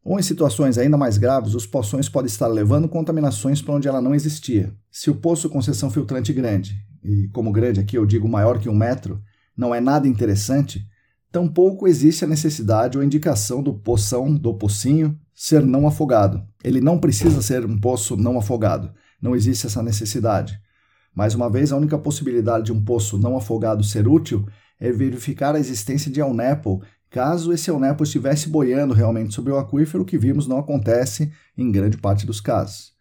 Ou 0.03 0.19
em 0.19 0.23
situações 0.23 0.77
ainda 0.77 0.97
mais 0.97 1.17
graves, 1.17 1.53
os 1.53 1.65
poções 1.65 2.09
podem 2.09 2.27
estar 2.27 2.47
levando 2.47 2.89
contaminações 2.89 3.61
para 3.61 3.75
onde 3.75 3.87
ela 3.87 4.01
não 4.01 4.15
existia. 4.15 4.73
Se 4.91 5.09
o 5.09 5.15
poço 5.15 5.49
com 5.49 5.61
seção 5.61 5.89
filtrante 5.89 6.33
grande, 6.33 6.75
e 7.03 7.27
como 7.29 7.51
grande 7.51 7.79
aqui 7.79 7.97
eu 7.97 8.05
digo 8.05 8.27
maior 8.27 8.59
que 8.59 8.69
um 8.69 8.75
metro, 8.75 9.21
não 9.55 9.73
é 9.73 9.81
nada 9.81 10.07
interessante, 10.07 10.85
tampouco 11.31 11.87
existe 11.87 12.25
a 12.25 12.27
necessidade 12.27 12.97
ou 12.97 13.03
indicação 13.03 13.63
do 13.63 13.73
poção, 13.73 14.33
do 14.33 14.53
pocinho, 14.53 15.17
ser 15.33 15.65
não 15.65 15.87
afogado. 15.87 16.43
Ele 16.63 16.81
não 16.81 16.99
precisa 16.99 17.41
ser 17.41 17.65
um 17.65 17.79
poço 17.79 18.17
não 18.17 18.37
afogado. 18.37 18.91
Não 19.21 19.35
existe 19.35 19.65
essa 19.65 19.81
necessidade. 19.81 20.59
Mais 21.15 21.33
uma 21.33 21.49
vez, 21.49 21.71
a 21.71 21.77
única 21.77 21.97
possibilidade 21.97 22.65
de 22.65 22.73
um 22.73 22.83
poço 22.83 23.17
não 23.17 23.37
afogado 23.37 23.83
ser 23.83 24.07
útil 24.07 24.47
é 24.79 24.91
verificar 24.91 25.55
a 25.55 25.59
existência 25.59 26.11
de 26.11 26.19
Elnepo, 26.19 26.81
caso 27.09 27.53
esse 27.53 27.69
Elnepo 27.69 28.03
estivesse 28.03 28.49
boiando 28.49 28.93
realmente 28.93 29.33
sobre 29.33 29.51
o 29.51 29.57
aquífero, 29.57 30.03
o 30.03 30.05
que 30.05 30.17
vimos 30.17 30.47
não 30.47 30.57
acontece 30.57 31.31
em 31.57 31.71
grande 31.71 31.97
parte 31.97 32.25
dos 32.25 32.39
casos. 32.39 32.91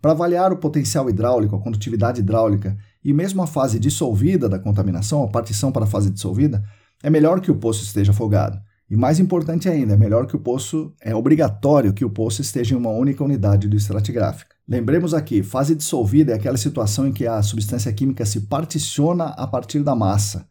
Para 0.00 0.12
avaliar 0.12 0.52
o 0.52 0.56
potencial 0.56 1.08
hidráulico, 1.08 1.54
a 1.54 1.60
condutividade 1.60 2.20
hidráulica 2.20 2.76
e 3.04 3.12
mesmo 3.12 3.40
a 3.42 3.46
fase 3.46 3.78
dissolvida 3.78 4.48
da 4.48 4.58
contaminação, 4.58 5.22
a 5.22 5.28
partição 5.28 5.70
para 5.70 5.84
a 5.84 5.88
fase 5.88 6.10
dissolvida, 6.10 6.64
é 7.02 7.10
melhor 7.10 7.40
que 7.40 7.50
o 7.50 7.56
poço 7.56 7.82
esteja 7.82 8.12
afogado. 8.12 8.58
E 8.88 8.96
mais 8.96 9.18
importante 9.18 9.68
ainda, 9.68 9.94
é 9.94 9.96
melhor 9.96 10.26
que 10.26 10.36
o 10.36 10.38
poço, 10.38 10.92
é 11.00 11.14
obrigatório 11.14 11.94
que 11.94 12.04
o 12.04 12.10
poço 12.10 12.42
esteja 12.42 12.74
em 12.74 12.78
uma 12.78 12.90
única 12.90 13.24
unidade 13.24 13.66
do 13.66 13.76
estratigráfica. 13.76 14.54
Lembremos 14.68 15.14
aqui, 15.14 15.42
fase 15.42 15.74
dissolvida 15.74 16.32
é 16.32 16.34
aquela 16.34 16.56
situação 16.56 17.08
em 17.08 17.12
que 17.12 17.26
a 17.26 17.42
substância 17.42 17.92
química 17.92 18.24
se 18.24 18.42
particiona 18.42 19.28
a 19.28 19.46
partir 19.46 19.82
da 19.82 19.94
massa 19.94 20.46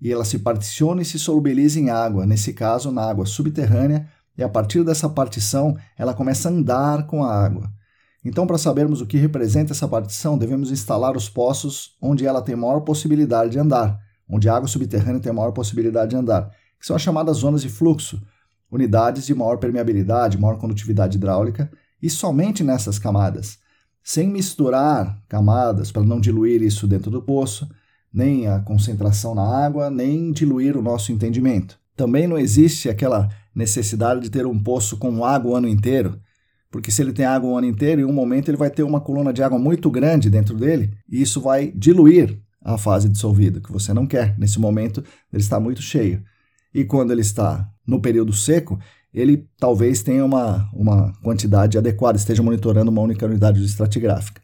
e 0.00 0.12
ela 0.12 0.24
se 0.24 0.38
particiona 0.38 1.00
e 1.00 1.04
se 1.06 1.18
solubiliza 1.18 1.80
em 1.80 1.88
água, 1.88 2.26
nesse 2.26 2.52
caso 2.52 2.92
na 2.92 3.02
água 3.02 3.24
subterrânea, 3.24 4.06
e 4.36 4.42
a 4.42 4.48
partir 4.48 4.84
dessa 4.84 5.08
partição 5.08 5.76
ela 5.96 6.12
começa 6.12 6.48
a 6.48 6.52
andar 6.52 7.06
com 7.06 7.24
a 7.24 7.34
água. 7.34 7.72
Então, 8.22 8.46
para 8.46 8.58
sabermos 8.58 9.00
o 9.00 9.06
que 9.06 9.16
representa 9.16 9.72
essa 9.72 9.88
partição, 9.88 10.36
devemos 10.36 10.70
instalar 10.70 11.16
os 11.16 11.28
poços 11.28 11.96
onde 12.02 12.26
ela 12.26 12.42
tem 12.42 12.56
maior 12.56 12.80
possibilidade 12.80 13.52
de 13.52 13.58
andar, 13.58 13.98
onde 14.28 14.48
a 14.48 14.56
água 14.56 14.68
subterrânea 14.68 15.20
tem 15.20 15.32
maior 15.32 15.52
possibilidade 15.52 16.10
de 16.10 16.16
andar, 16.16 16.50
que 16.78 16.86
são 16.86 16.96
as 16.96 17.02
chamadas 17.02 17.38
zonas 17.38 17.62
de 17.62 17.68
fluxo, 17.68 18.20
unidades 18.70 19.26
de 19.26 19.34
maior 19.34 19.58
permeabilidade, 19.58 20.38
maior 20.38 20.58
condutividade 20.58 21.16
hidráulica, 21.16 21.70
e 22.02 22.10
somente 22.10 22.62
nessas 22.62 22.98
camadas, 22.98 23.58
sem 24.02 24.28
misturar 24.28 25.20
camadas 25.28 25.90
para 25.90 26.04
não 26.04 26.20
diluir 26.20 26.62
isso 26.62 26.86
dentro 26.86 27.10
do 27.10 27.22
poço, 27.22 27.68
nem 28.12 28.46
a 28.46 28.60
concentração 28.60 29.34
na 29.34 29.42
água, 29.42 29.90
nem 29.90 30.32
diluir 30.32 30.76
o 30.76 30.82
nosso 30.82 31.12
entendimento. 31.12 31.78
Também 31.96 32.26
não 32.26 32.38
existe 32.38 32.88
aquela 32.88 33.28
necessidade 33.54 34.20
de 34.20 34.30
ter 34.30 34.46
um 34.46 34.58
poço 34.58 34.96
com 34.96 35.24
água 35.24 35.52
o 35.52 35.56
ano 35.56 35.68
inteiro, 35.68 36.20
porque 36.70 36.90
se 36.90 37.00
ele 37.00 37.12
tem 37.12 37.24
água 37.24 37.50
o 37.50 37.56
ano 37.56 37.66
inteiro, 37.66 38.02
em 38.02 38.04
um 38.04 38.12
momento 38.12 38.48
ele 38.50 38.56
vai 38.56 38.70
ter 38.70 38.82
uma 38.82 39.00
coluna 39.00 39.32
de 39.32 39.42
água 39.42 39.58
muito 39.58 39.90
grande 39.90 40.28
dentro 40.28 40.56
dele, 40.56 40.92
e 41.08 41.22
isso 41.22 41.40
vai 41.40 41.72
diluir 41.72 42.38
a 42.66 42.76
fase 42.76 43.08
dissolvida, 43.08 43.60
que 43.60 43.70
você 43.70 43.94
não 43.94 44.06
quer. 44.06 44.36
Nesse 44.36 44.58
momento, 44.58 45.02
ele 45.32 45.40
está 45.40 45.60
muito 45.60 45.80
cheio. 45.80 46.22
E 46.74 46.84
quando 46.84 47.12
ele 47.12 47.20
está 47.20 47.70
no 47.86 48.00
período 48.00 48.32
seco, 48.32 48.78
ele 49.14 49.48
talvez 49.56 50.02
tenha 50.02 50.24
uma, 50.24 50.68
uma 50.72 51.12
quantidade 51.22 51.78
adequada, 51.78 52.18
esteja 52.18 52.42
monitorando 52.42 52.90
uma 52.90 53.00
única 53.00 53.24
unidade 53.24 53.64
estratigráfica. 53.64 54.42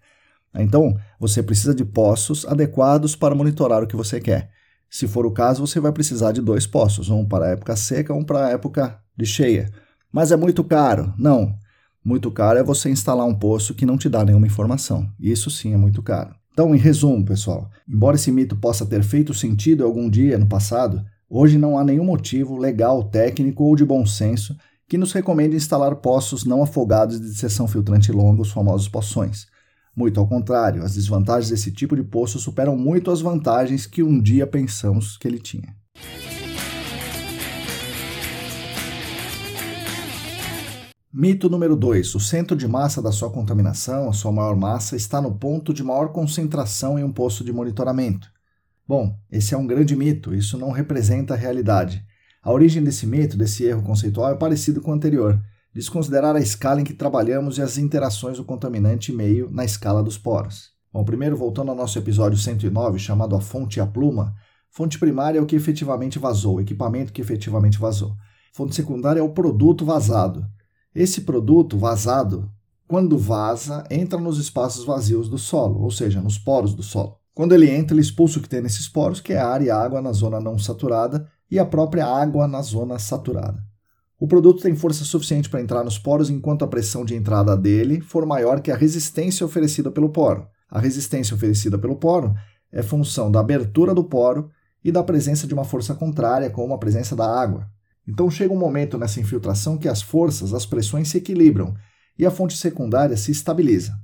Então, 0.54 0.96
você 1.18 1.42
precisa 1.42 1.74
de 1.74 1.84
poços 1.84 2.46
adequados 2.46 3.16
para 3.16 3.34
monitorar 3.34 3.82
o 3.82 3.86
que 3.86 3.96
você 3.96 4.20
quer. 4.20 4.50
Se 4.88 5.08
for 5.08 5.26
o 5.26 5.32
caso, 5.32 5.66
você 5.66 5.80
vai 5.80 5.90
precisar 5.90 6.30
de 6.30 6.40
dois 6.40 6.66
poços, 6.66 7.10
um 7.10 7.24
para 7.24 7.46
a 7.46 7.48
época 7.48 7.74
seca, 7.74 8.14
um 8.14 8.22
para 8.22 8.46
a 8.46 8.50
época 8.50 8.98
de 9.16 9.26
cheia. 9.26 9.68
Mas 10.12 10.30
é 10.30 10.36
muito 10.36 10.62
caro? 10.62 11.12
Não. 11.18 11.54
Muito 12.04 12.30
caro 12.30 12.58
é 12.58 12.62
você 12.62 12.88
instalar 12.88 13.26
um 13.26 13.34
poço 13.34 13.74
que 13.74 13.86
não 13.86 13.96
te 13.96 14.08
dá 14.08 14.24
nenhuma 14.24 14.46
informação. 14.46 15.10
Isso 15.18 15.50
sim 15.50 15.72
é 15.72 15.76
muito 15.76 16.02
caro. 16.02 16.41
Então, 16.52 16.74
em 16.74 16.78
resumo, 16.78 17.24
pessoal, 17.24 17.70
embora 17.88 18.16
esse 18.16 18.30
mito 18.30 18.54
possa 18.54 18.84
ter 18.84 19.02
feito 19.02 19.32
sentido 19.32 19.84
algum 19.84 20.08
dia 20.08 20.38
no 20.38 20.46
passado, 20.46 21.02
hoje 21.28 21.56
não 21.56 21.78
há 21.78 21.84
nenhum 21.84 22.04
motivo 22.04 22.58
legal, 22.58 23.04
técnico 23.04 23.64
ou 23.64 23.74
de 23.74 23.84
bom 23.84 24.04
senso 24.04 24.56
que 24.86 24.98
nos 24.98 25.12
recomende 25.12 25.56
instalar 25.56 25.96
poços 25.96 26.44
não 26.44 26.62
afogados 26.62 27.18
de 27.18 27.34
seção 27.34 27.66
filtrante 27.66 28.12
longa, 28.12 28.42
os 28.42 28.52
famosos 28.52 28.88
poções. 28.88 29.46
Muito 29.96 30.20
ao 30.20 30.26
contrário, 30.26 30.82
as 30.82 30.94
desvantagens 30.94 31.48
desse 31.48 31.72
tipo 31.72 31.96
de 31.96 32.02
poço 32.02 32.38
superam 32.38 32.76
muito 32.76 33.10
as 33.10 33.22
vantagens 33.22 33.86
que 33.86 34.02
um 34.02 34.20
dia 34.20 34.46
pensamos 34.46 35.16
que 35.16 35.26
ele 35.26 35.38
tinha. 35.38 35.74
Mito 41.14 41.50
número 41.50 41.76
2. 41.76 42.14
O 42.14 42.20
centro 42.20 42.56
de 42.56 42.66
massa 42.66 43.02
da 43.02 43.12
sua 43.12 43.28
contaminação, 43.28 44.08
a 44.08 44.14
sua 44.14 44.32
maior 44.32 44.56
massa, 44.56 44.96
está 44.96 45.20
no 45.20 45.34
ponto 45.34 45.74
de 45.74 45.84
maior 45.84 46.08
concentração 46.10 46.98
em 46.98 47.04
um 47.04 47.12
poço 47.12 47.44
de 47.44 47.52
monitoramento. 47.52 48.32
Bom, 48.88 49.14
esse 49.30 49.52
é 49.52 49.58
um 49.58 49.66
grande 49.66 49.94
mito, 49.94 50.34
isso 50.34 50.56
não 50.56 50.70
representa 50.70 51.34
a 51.34 51.36
realidade. 51.36 52.02
A 52.42 52.50
origem 52.50 52.82
desse 52.82 53.06
mito, 53.06 53.36
desse 53.36 53.62
erro 53.62 53.82
conceitual, 53.82 54.30
é 54.30 54.36
parecido 54.36 54.80
com 54.80 54.90
o 54.90 54.94
anterior 54.94 55.38
desconsiderar 55.74 56.34
a 56.34 56.40
escala 56.40 56.80
em 56.80 56.84
que 56.84 56.94
trabalhamos 56.94 57.58
e 57.58 57.62
as 57.62 57.76
interações 57.76 58.38
do 58.38 58.44
contaminante 58.44 59.12
meio 59.12 59.50
na 59.50 59.66
escala 59.66 60.02
dos 60.02 60.16
poros. 60.16 60.70
Bom, 60.90 61.04
primeiro, 61.04 61.36
voltando 61.36 61.70
ao 61.70 61.76
nosso 61.76 61.98
episódio 61.98 62.38
109, 62.38 62.98
chamado 62.98 63.36
A 63.36 63.40
Fonte 63.40 63.78
e 63.78 63.82
a 63.82 63.86
Pluma, 63.86 64.34
fonte 64.70 64.98
primária 64.98 65.38
é 65.38 65.42
o 65.42 65.46
que 65.46 65.56
efetivamente 65.56 66.18
vazou, 66.18 66.56
o 66.56 66.60
equipamento 66.62 67.12
que 67.12 67.20
efetivamente 67.20 67.78
vazou. 67.78 68.14
Fonte 68.54 68.74
secundária 68.74 69.20
é 69.20 69.22
o 69.22 69.34
produto 69.34 69.84
vazado. 69.84 70.46
Esse 70.94 71.22
produto 71.22 71.78
vazado, 71.78 72.50
quando 72.86 73.16
vaza, 73.16 73.84
entra 73.90 74.18
nos 74.18 74.38
espaços 74.38 74.84
vazios 74.84 75.28
do 75.28 75.38
solo, 75.38 75.80
ou 75.80 75.90
seja, 75.90 76.20
nos 76.20 76.38
poros 76.38 76.74
do 76.74 76.82
solo. 76.82 77.16
Quando 77.34 77.54
ele 77.54 77.70
entra, 77.70 77.94
ele 77.94 78.02
expulsa 78.02 78.38
o 78.38 78.42
que 78.42 78.48
tem 78.48 78.60
nesses 78.60 78.88
poros, 78.88 79.20
que 79.20 79.32
é 79.32 79.38
ar 79.38 79.62
e 79.62 79.70
água 79.70 80.02
na 80.02 80.12
zona 80.12 80.38
não 80.38 80.58
saturada 80.58 81.26
e 81.50 81.58
a 81.58 81.64
própria 81.64 82.06
água 82.06 82.46
na 82.46 82.60
zona 82.60 82.98
saturada. 82.98 83.62
O 84.20 84.28
produto 84.28 84.62
tem 84.62 84.76
força 84.76 85.02
suficiente 85.02 85.48
para 85.48 85.62
entrar 85.62 85.82
nos 85.82 85.98
poros 85.98 86.28
enquanto 86.28 86.62
a 86.64 86.68
pressão 86.68 87.04
de 87.04 87.14
entrada 87.14 87.56
dele 87.56 88.00
for 88.00 88.26
maior 88.26 88.60
que 88.60 88.70
a 88.70 88.76
resistência 88.76 89.44
oferecida 89.44 89.90
pelo 89.90 90.10
poro. 90.10 90.46
A 90.70 90.78
resistência 90.78 91.34
oferecida 91.34 91.78
pelo 91.78 91.96
poro 91.96 92.34
é 92.70 92.82
função 92.82 93.30
da 93.30 93.40
abertura 93.40 93.94
do 93.94 94.04
poro 94.04 94.50
e 94.84 94.92
da 94.92 95.02
presença 95.02 95.46
de 95.46 95.54
uma 95.54 95.64
força 95.64 95.94
contrária, 95.94 96.50
como 96.50 96.74
a 96.74 96.78
presença 96.78 97.16
da 97.16 97.26
água. 97.26 97.66
Então 98.06 98.30
chega 98.30 98.52
um 98.52 98.58
momento 98.58 98.98
nessa 98.98 99.20
infiltração 99.20 99.78
que 99.78 99.88
as 99.88 100.02
forças, 100.02 100.52
as 100.52 100.66
pressões 100.66 101.08
se 101.08 101.18
equilibram 101.18 101.74
e 102.18 102.26
a 102.26 102.30
fonte 102.30 102.56
secundária 102.56 103.16
se 103.16 103.30
estabiliza. 103.30 103.94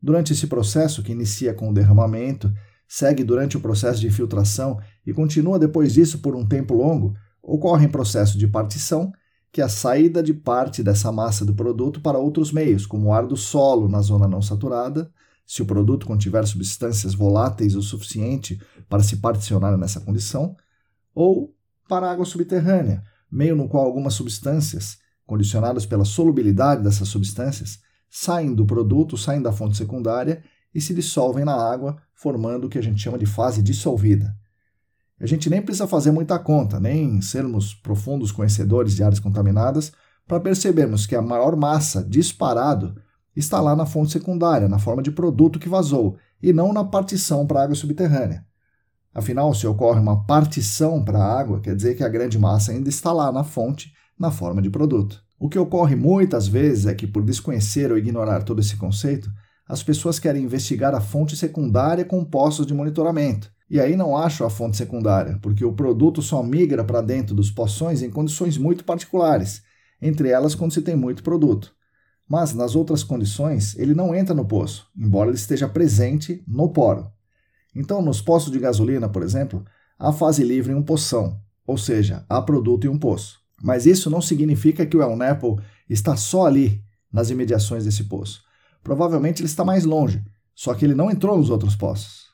Durante 0.00 0.32
esse 0.32 0.46
processo, 0.46 1.02
que 1.02 1.12
inicia 1.12 1.52
com 1.52 1.70
o 1.70 1.74
derramamento, 1.74 2.52
segue 2.86 3.22
durante 3.22 3.56
o 3.56 3.60
processo 3.60 4.00
de 4.00 4.10
filtração 4.10 4.80
e 5.06 5.12
continua 5.12 5.58
depois 5.58 5.92
disso 5.92 6.20
por 6.20 6.34
um 6.34 6.46
tempo 6.46 6.74
longo, 6.74 7.14
ocorre 7.42 7.86
um 7.86 7.90
processo 7.90 8.38
de 8.38 8.46
partição, 8.46 9.12
que 9.52 9.60
é 9.60 9.64
a 9.64 9.68
saída 9.68 10.22
de 10.22 10.32
parte 10.32 10.82
dessa 10.82 11.10
massa 11.10 11.44
do 11.44 11.54
produto 11.54 12.00
para 12.00 12.18
outros 12.18 12.52
meios, 12.52 12.86
como 12.86 13.08
o 13.08 13.12
ar 13.12 13.26
do 13.26 13.36
solo 13.36 13.88
na 13.88 14.00
zona 14.00 14.28
não 14.28 14.40
saturada, 14.40 15.10
se 15.46 15.62
o 15.62 15.66
produto 15.66 16.06
contiver 16.06 16.46
substâncias 16.46 17.14
voláteis 17.14 17.74
o 17.74 17.82
suficiente 17.82 18.60
para 18.88 19.02
se 19.02 19.16
particionar 19.16 19.76
nessa 19.76 20.00
condição, 20.00 20.54
ou 21.14 21.54
para 21.88 22.06
a 22.06 22.12
água 22.12 22.26
subterrânea, 22.26 23.02
meio 23.30 23.56
no 23.56 23.68
qual 23.68 23.84
algumas 23.84 24.14
substâncias, 24.14 24.98
condicionadas 25.26 25.84
pela 25.84 26.04
solubilidade 26.04 26.82
dessas 26.82 27.08
substâncias, 27.08 27.78
saem 28.10 28.54
do 28.54 28.64
produto, 28.64 29.16
saem 29.16 29.42
da 29.42 29.52
fonte 29.52 29.76
secundária 29.76 30.42
e 30.74 30.80
se 30.80 30.94
dissolvem 30.94 31.44
na 31.44 31.54
água, 31.54 31.96
formando 32.14 32.66
o 32.66 32.68
que 32.68 32.78
a 32.78 32.82
gente 32.82 33.00
chama 33.00 33.18
de 33.18 33.26
fase 33.26 33.62
dissolvida. 33.62 34.34
A 35.20 35.26
gente 35.26 35.50
nem 35.50 35.60
precisa 35.60 35.86
fazer 35.86 36.12
muita 36.12 36.38
conta, 36.38 36.78
nem 36.78 37.20
sermos 37.20 37.74
profundos 37.74 38.30
conhecedores 38.30 38.94
de 38.94 39.02
áreas 39.02 39.20
contaminadas, 39.20 39.92
para 40.26 40.40
percebermos 40.40 41.06
que 41.06 41.16
a 41.16 41.22
maior 41.22 41.56
massa 41.56 42.04
disparado 42.04 42.94
está 43.34 43.60
lá 43.60 43.74
na 43.74 43.86
fonte 43.86 44.12
secundária, 44.12 44.68
na 44.68 44.78
forma 44.78 45.02
de 45.02 45.10
produto 45.10 45.58
que 45.58 45.68
vazou, 45.68 46.16
e 46.42 46.52
não 46.52 46.72
na 46.72 46.84
partição 46.84 47.46
para 47.46 47.60
a 47.60 47.64
água 47.64 47.74
subterrânea. 47.74 48.46
Afinal, 49.14 49.52
se 49.54 49.66
ocorre 49.66 49.98
uma 49.98 50.24
partição 50.24 51.04
para 51.04 51.18
a 51.18 51.40
água, 51.40 51.60
quer 51.60 51.74
dizer 51.74 51.96
que 51.96 52.04
a 52.04 52.08
grande 52.08 52.38
massa 52.38 52.72
ainda 52.72 52.88
está 52.88 53.12
lá 53.12 53.32
na 53.32 53.42
fonte, 53.42 53.92
na 54.18 54.30
forma 54.30 54.60
de 54.60 54.70
produto. 54.70 55.22
O 55.38 55.48
que 55.48 55.58
ocorre 55.58 55.94
muitas 55.94 56.48
vezes 56.48 56.86
é 56.86 56.94
que, 56.94 57.06
por 57.06 57.22
desconhecer 57.24 57.90
ou 57.90 57.98
ignorar 57.98 58.42
todo 58.42 58.60
esse 58.60 58.76
conceito, 58.76 59.30
as 59.68 59.82
pessoas 59.82 60.18
querem 60.18 60.42
investigar 60.42 60.94
a 60.94 61.00
fonte 61.00 61.36
secundária 61.36 62.04
com 62.04 62.24
postos 62.24 62.66
de 62.66 62.74
monitoramento. 62.74 63.50
E 63.70 63.78
aí 63.78 63.96
não 63.96 64.16
acham 64.16 64.46
a 64.46 64.50
fonte 64.50 64.76
secundária, 64.76 65.38
porque 65.42 65.64
o 65.64 65.74
produto 65.74 66.22
só 66.22 66.42
migra 66.42 66.82
para 66.82 67.02
dentro 67.02 67.34
dos 67.34 67.50
poções 67.50 68.02
em 68.02 68.10
condições 68.10 68.56
muito 68.56 68.82
particulares, 68.82 69.62
entre 70.00 70.30
elas 70.30 70.54
quando 70.54 70.72
se 70.72 70.80
tem 70.80 70.96
muito 70.96 71.22
produto. 71.22 71.72
Mas 72.26 72.54
nas 72.54 72.74
outras 72.74 73.04
condições, 73.04 73.76
ele 73.78 73.94
não 73.94 74.14
entra 74.14 74.34
no 74.34 74.46
poço, 74.46 74.86
embora 74.96 75.28
ele 75.28 75.36
esteja 75.36 75.68
presente 75.68 76.42
no 76.48 76.70
poro. 76.70 77.10
Então, 77.78 78.02
nos 78.02 78.20
postos 78.20 78.52
de 78.52 78.58
gasolina, 78.58 79.08
por 79.08 79.22
exemplo, 79.22 79.64
há 79.96 80.12
fase 80.12 80.42
livre 80.42 80.72
em 80.72 80.74
um 80.74 80.82
poção, 80.82 81.40
ou 81.64 81.78
seja, 81.78 82.26
há 82.28 82.42
produto 82.42 82.88
em 82.88 82.90
um 82.90 82.98
poço. 82.98 83.38
Mas 83.62 83.86
isso 83.86 84.10
não 84.10 84.20
significa 84.20 84.84
que 84.84 84.96
o 84.96 85.00
El 85.00 85.16
Nepo 85.16 85.60
está 85.88 86.16
só 86.16 86.46
ali, 86.46 86.82
nas 87.12 87.30
imediações 87.30 87.84
desse 87.84 88.02
poço. 88.04 88.42
Provavelmente 88.82 89.42
ele 89.42 89.46
está 89.46 89.64
mais 89.64 89.84
longe, 89.84 90.20
só 90.56 90.74
que 90.74 90.84
ele 90.84 90.94
não 90.94 91.08
entrou 91.08 91.38
nos 91.38 91.50
outros 91.50 91.76
poços. 91.76 92.24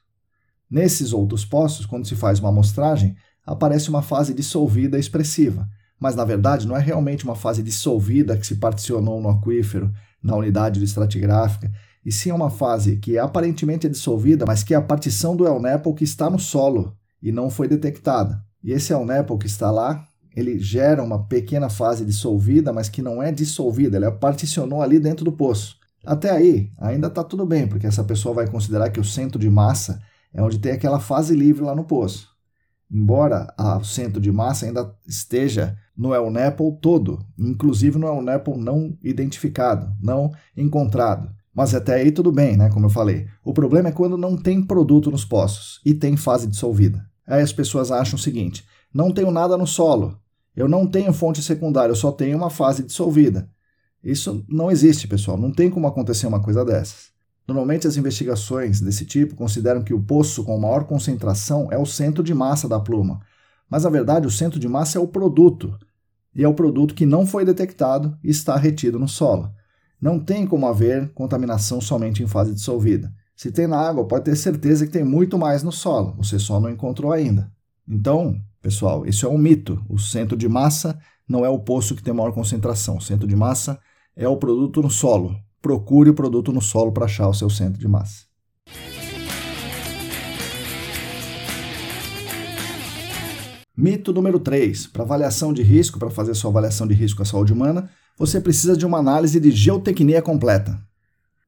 Nesses 0.71 1.13
outros 1.13 1.45
poços, 1.45 1.85
quando 1.85 2.07
se 2.07 2.17
faz 2.17 2.41
uma 2.41 2.49
amostragem, 2.49 3.15
aparece 3.45 3.91
uma 3.91 4.01
fase 4.01 4.33
dissolvida 4.33 4.99
expressiva, 4.99 5.69
mas 6.01 6.17
na 6.17 6.25
verdade 6.25 6.67
não 6.67 6.75
é 6.75 6.81
realmente 6.81 7.23
uma 7.23 7.37
fase 7.37 7.63
dissolvida 7.63 8.35
que 8.39 8.47
se 8.47 8.57
particionou 8.57 9.21
no 9.21 9.29
aquífero, 9.29 9.93
na 10.23 10.35
unidade 10.37 10.83
estratigráfica, 10.83 11.71
e 12.05 12.13
sim 12.13 12.31
é 12.31 12.35
uma 12.35 12.51
fase 12.51 12.97
que 12.97 13.19
aparentemente 13.19 13.87
é 13.87 13.91
dissolvida, 13.91 14.45
mas 14.47 14.63
que 14.63 14.75
é 14.75 14.77
a 14.77 14.83
partição 14.83 15.35
do 15.35 15.47
El 15.47 15.61
Nepo 15.61 15.95
que 15.95 16.05
está 16.05 16.29
no 16.29 16.39
solo 16.39 16.97
e 17.23 17.33
não 17.33 17.49
foi 17.49 17.67
detectada. 17.67 18.45
E 18.63 18.73
esse 18.73 18.93
El 18.93 19.07
Nepo 19.07 19.39
que 19.39 19.47
está 19.47 19.71
lá, 19.71 20.07
ele 20.37 20.59
gera 20.59 21.03
uma 21.03 21.25
pequena 21.25 21.71
fase 21.71 22.05
dissolvida, 22.05 22.73
mas 22.73 22.89
que 22.89 23.01
não 23.01 23.23
é 23.23 23.33
dissolvida, 23.33 23.97
ele 23.97 24.11
particionou 24.13 24.83
ali 24.83 24.99
dentro 24.99 25.25
do 25.25 25.33
poço. 25.33 25.77
Até 26.05 26.31
aí, 26.31 26.71
ainda 26.79 27.07
está 27.07 27.25
tudo 27.25 27.47
bem, 27.47 27.67
porque 27.67 27.87
essa 27.87 28.05
pessoa 28.05 28.35
vai 28.35 28.47
considerar 28.47 28.91
que 28.91 29.01
o 29.01 29.05
centro 29.05 29.39
de 29.39 29.49
massa 29.49 30.03
é 30.33 30.43
onde 30.43 30.59
tem 30.59 30.73
aquela 30.73 31.01
fase 31.01 31.35
livre 31.35 31.65
lá 31.65 31.75
no 31.75 31.85
poço. 31.85 32.29
Embora 32.91 33.53
o 33.81 33.85
centro 33.85 34.21
de 34.21 34.31
massa 34.31 34.67
ainda 34.67 34.95
esteja 35.07 35.77
no 35.97 36.15
El 36.15 36.31
Nepo 36.31 36.79
todo, 36.83 37.25
inclusive 37.39 37.99
no 37.99 38.07
El 38.07 38.21
Nepo 38.21 38.57
não 38.57 38.97
identificado, 39.03 39.95
não 40.03 40.33
encontrado. 40.57 41.31
Mas 41.55 41.75
até 41.75 41.95
aí 41.95 42.11
tudo 42.11 42.33
bem, 42.33 42.57
né? 42.57 42.69
Como 42.71 42.87
eu 42.87 42.91
falei. 42.91 43.29
O 43.45 43.53
problema 43.53 43.89
é 43.91 43.93
quando 43.93 44.17
não 44.17 44.37
tem 44.37 44.63
produto 44.63 45.11
nos 45.11 45.25
poços 45.25 45.81
e 45.85 45.95
tem 45.95 46.17
fase 46.17 46.47
dissolvida. 46.47 47.07
Aí 47.27 47.43
as 47.43 47.53
pessoas 47.53 47.91
acham 47.91 48.17
o 48.17 48.21
seguinte: 48.21 48.65
não 48.93 49.13
tenho 49.13 49.31
nada 49.31 49.57
no 49.57 49.67
solo, 49.67 50.19
eu 50.57 50.69
não 50.69 50.87
tenho 50.87 51.13
fonte 51.13 51.43
secundária, 51.43 51.93
eu 51.93 51.97
só 51.97 52.13
tenho 52.13 52.37
uma 52.37 52.51
fase 52.51 52.83
dissolvida. 52.83 53.49
Isso 54.03 54.45
não 54.49 54.71
existe, 54.71 55.09
pessoal. 55.09 55.37
Não 55.37 55.51
tem 55.51 55.71
como 55.71 55.87
acontecer 55.87 56.27
uma 56.27 56.41
coisa 56.41 56.65
dessas. 56.65 57.13
Normalmente, 57.47 57.87
as 57.87 57.97
investigações 57.97 58.81
desse 58.81 59.05
tipo 59.05 59.35
consideram 59.35 59.83
que 59.83 59.95
o 59.95 60.03
poço 60.03 60.45
com 60.45 60.59
maior 60.59 60.85
concentração 60.85 61.69
é 61.71 61.79
o 61.79 61.87
centro 61.87 62.23
de 62.23 62.35
massa 62.35 62.69
da 62.69 62.79
pluma. 62.79 63.21
Mas, 63.69 63.85
na 63.85 63.91
verdade, 63.91 64.27
o 64.27 64.31
centro 64.31 64.61
de 64.61 64.69
massa 64.69 64.99
é 64.99 65.01
o 65.01 65.09
produto. 65.09 65.77
E 66.35 66.43
é 66.45 66.49
o 66.49 66.55
produto 66.55 66.95
que 66.95 67.07
não 67.07 67.27
foi 67.27 67.45
detectado 67.45 68.17
e 68.23 68.31
está 68.31 68.57
retido 68.57 68.99
no 68.99 69.09
solo. 69.09 69.51
Não 70.05 70.19
tem 70.19 70.47
como 70.47 70.67
haver 70.67 71.11
contaminação 71.15 71.81
somente 71.81 72.23
em 72.23 72.27
fase 72.27 72.53
dissolvida. 72.53 73.11
Se 73.35 73.51
tem 73.51 73.67
na 73.67 73.79
água, 73.79 74.07
pode 74.07 74.25
ter 74.25 74.37
certeza 74.37 74.85
que 74.85 74.93
tem 74.93 75.03
muito 75.03 75.39
mais 75.39 75.63
no 75.63 75.73
solo, 75.73 76.15
você 76.19 76.39
só 76.39 76.61
não 76.61 76.69
encontrou 76.69 77.11
ainda. 77.11 77.51
Então, 77.89 78.39
pessoal, 78.61 79.07
isso 79.07 79.25
é 79.25 79.31
um 79.31 79.39
mito. 79.39 79.83
O 79.89 79.99
centro 79.99 80.37
de 80.37 80.47
massa 80.47 80.99
não 81.27 81.43
é 81.43 81.49
o 81.49 81.59
poço 81.59 81.97
que 81.97 82.03
tem 82.03 82.13
maior 82.13 82.33
concentração. 82.33 82.99
O 82.99 83.01
centro 83.01 83.27
de 83.27 83.35
massa 83.35 83.81
é 84.15 84.29
o 84.29 84.37
produto 84.37 84.83
no 84.83 84.91
solo. 84.91 85.35
Procure 85.63 86.11
o 86.11 86.15
produto 86.15 86.53
no 86.53 86.61
solo 86.61 86.93
para 86.93 87.07
achar 87.07 87.27
o 87.27 87.33
seu 87.33 87.49
centro 87.49 87.81
de 87.81 87.89
massa. 87.89 88.27
Mito 93.75 94.13
número 94.13 94.39
3. 94.39 94.87
Para 94.89 95.03
avaliação 95.03 95.51
de 95.51 95.63
risco, 95.63 95.99
para 95.99 96.11
fazer 96.11 96.35
sua 96.35 96.51
avaliação 96.51 96.87
de 96.87 96.93
risco 96.93 97.23
à 97.23 97.25
saúde 97.25 97.55
humana, 97.55 97.89
você 98.17 98.41
precisa 98.41 98.77
de 98.77 98.87
uma 98.87 98.99
análise 98.99 99.41
de 99.41 99.51
geotecnia 99.51 100.23
completa. 100.23 100.79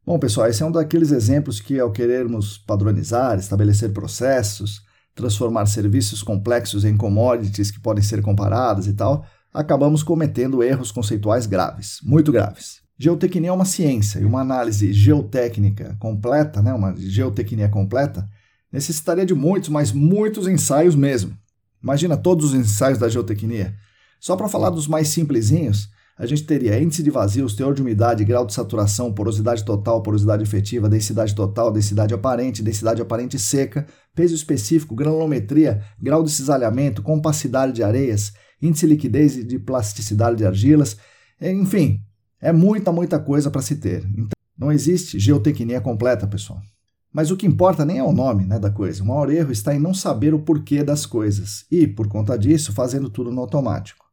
Bom, 0.04 0.18
pessoal, 0.18 0.48
esse 0.48 0.62
é 0.62 0.66
um 0.66 0.70
daqueles 0.70 1.10
exemplos 1.10 1.60
que, 1.60 1.78
ao 1.78 1.90
querermos 1.90 2.58
padronizar, 2.58 3.38
estabelecer 3.38 3.92
processos, 3.92 4.82
transformar 5.14 5.66
serviços 5.66 6.22
complexos 6.22 6.84
em 6.84 6.96
commodities 6.96 7.70
que 7.70 7.80
podem 7.80 8.02
ser 8.02 8.22
comparadas 8.22 8.86
e 8.86 8.92
tal, 8.92 9.24
acabamos 9.52 10.02
cometendo 10.02 10.62
erros 10.62 10.92
conceituais 10.92 11.46
graves, 11.46 11.98
muito 12.02 12.30
graves. 12.30 12.82
Geotecnia 12.98 13.50
é 13.50 13.52
uma 13.52 13.64
ciência 13.64 14.18
e 14.20 14.24
uma 14.24 14.40
análise 14.40 14.92
geotécnica 14.92 15.96
completa, 15.98 16.62
né, 16.62 16.72
uma 16.72 16.94
geotecnia 16.96 17.68
completa, 17.68 18.28
necessitaria 18.72 19.26
de 19.26 19.34
muitos, 19.34 19.68
mas 19.68 19.92
muitos 19.92 20.46
ensaios 20.46 20.94
mesmo. 20.94 21.36
Imagina 21.82 22.16
todos 22.16 22.46
os 22.46 22.54
ensaios 22.54 22.98
da 22.98 23.08
geotecnia. 23.08 23.74
Só 24.20 24.36
para 24.36 24.48
falar 24.48 24.70
dos 24.70 24.86
mais 24.86 25.08
simplesinhos, 25.08 25.88
a 26.18 26.24
gente 26.24 26.44
teria 26.44 26.80
índice 26.80 27.02
de 27.02 27.10
vazios, 27.10 27.54
teor 27.54 27.74
de 27.74 27.82
umidade, 27.82 28.24
grau 28.24 28.46
de 28.46 28.54
saturação, 28.54 29.12
porosidade 29.12 29.62
total, 29.64 30.02
porosidade 30.02 30.42
efetiva, 30.42 30.88
densidade 30.88 31.34
total, 31.34 31.70
densidade 31.70 32.14
aparente, 32.14 32.62
densidade 32.62 33.02
aparente 33.02 33.38
seca, 33.38 33.86
peso 34.14 34.34
específico, 34.34 34.94
granulometria, 34.94 35.82
grau 36.00 36.22
de 36.22 36.30
cisalhamento, 36.30 37.02
compacidade 37.02 37.72
de 37.72 37.82
areias, 37.82 38.32
índice 38.62 38.86
de 38.86 38.94
liquidez 38.94 39.36
e 39.36 39.44
de 39.44 39.58
plasticidade 39.58 40.36
de 40.36 40.46
argilas, 40.46 40.96
enfim, 41.38 42.00
é 42.40 42.50
muita, 42.50 42.90
muita 42.90 43.18
coisa 43.18 43.50
para 43.50 43.60
se 43.60 43.76
ter. 43.76 44.02
Então, 44.08 44.30
não 44.58 44.72
existe 44.72 45.18
geotecnia 45.18 45.82
completa, 45.82 46.26
pessoal. 46.26 46.60
Mas 47.12 47.30
o 47.30 47.36
que 47.36 47.46
importa 47.46 47.84
nem 47.84 47.98
é 47.98 48.02
o 48.02 48.12
nome 48.12 48.46
né, 48.46 48.58
da 48.58 48.70
coisa. 48.70 49.02
O 49.02 49.06
maior 49.06 49.30
erro 49.30 49.52
está 49.52 49.74
em 49.74 49.78
não 49.78 49.92
saber 49.92 50.32
o 50.32 50.38
porquê 50.38 50.82
das 50.82 51.04
coisas 51.04 51.66
e, 51.70 51.86
por 51.86 52.08
conta 52.08 52.38
disso, 52.38 52.72
fazendo 52.72 53.10
tudo 53.10 53.30
no 53.30 53.40
automático. 53.42 54.05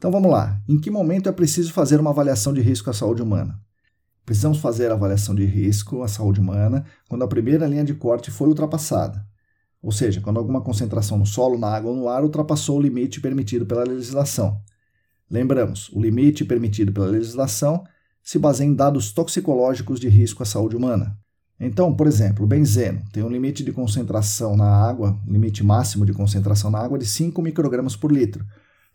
Então 0.00 0.10
vamos 0.10 0.30
lá. 0.30 0.58
Em 0.66 0.80
que 0.80 0.90
momento 0.90 1.28
é 1.28 1.32
preciso 1.32 1.74
fazer 1.74 2.00
uma 2.00 2.08
avaliação 2.08 2.54
de 2.54 2.62
risco 2.62 2.88
à 2.88 2.92
saúde 2.94 3.20
humana? 3.20 3.60
Precisamos 4.24 4.56
fazer 4.56 4.90
a 4.90 4.94
avaliação 4.94 5.34
de 5.34 5.44
risco 5.44 6.02
à 6.02 6.08
saúde 6.08 6.40
humana 6.40 6.86
quando 7.06 7.22
a 7.22 7.28
primeira 7.28 7.66
linha 7.66 7.84
de 7.84 7.92
corte 7.92 8.30
foi 8.30 8.48
ultrapassada. 8.48 9.22
Ou 9.82 9.92
seja, 9.92 10.22
quando 10.22 10.38
alguma 10.38 10.62
concentração 10.62 11.18
no 11.18 11.26
solo, 11.26 11.58
na 11.58 11.68
água 11.68 11.90
ou 11.90 11.96
no 11.98 12.08
ar 12.08 12.22
ultrapassou 12.22 12.78
o 12.78 12.80
limite 12.80 13.20
permitido 13.20 13.66
pela 13.66 13.84
legislação. 13.84 14.58
Lembramos, 15.30 15.90
o 15.92 16.00
limite 16.00 16.46
permitido 16.46 16.92
pela 16.92 17.06
legislação 17.06 17.84
se 18.22 18.38
baseia 18.38 18.68
em 18.68 18.74
dados 18.74 19.12
toxicológicos 19.12 20.00
de 20.00 20.08
risco 20.08 20.42
à 20.42 20.46
saúde 20.46 20.76
humana. 20.76 21.14
Então, 21.60 21.94
por 21.94 22.06
exemplo, 22.06 22.46
o 22.46 22.48
benzeno 22.48 23.02
tem 23.12 23.22
um 23.22 23.28
limite 23.28 23.62
de 23.62 23.70
concentração 23.70 24.56
na 24.56 24.64
água, 24.64 25.20
limite 25.28 25.62
máximo 25.62 26.06
de 26.06 26.14
concentração 26.14 26.70
na 26.70 26.78
água 26.78 26.98
de 26.98 27.04
5 27.04 27.42
microgramas 27.42 27.96
por 27.96 28.10
litro, 28.10 28.46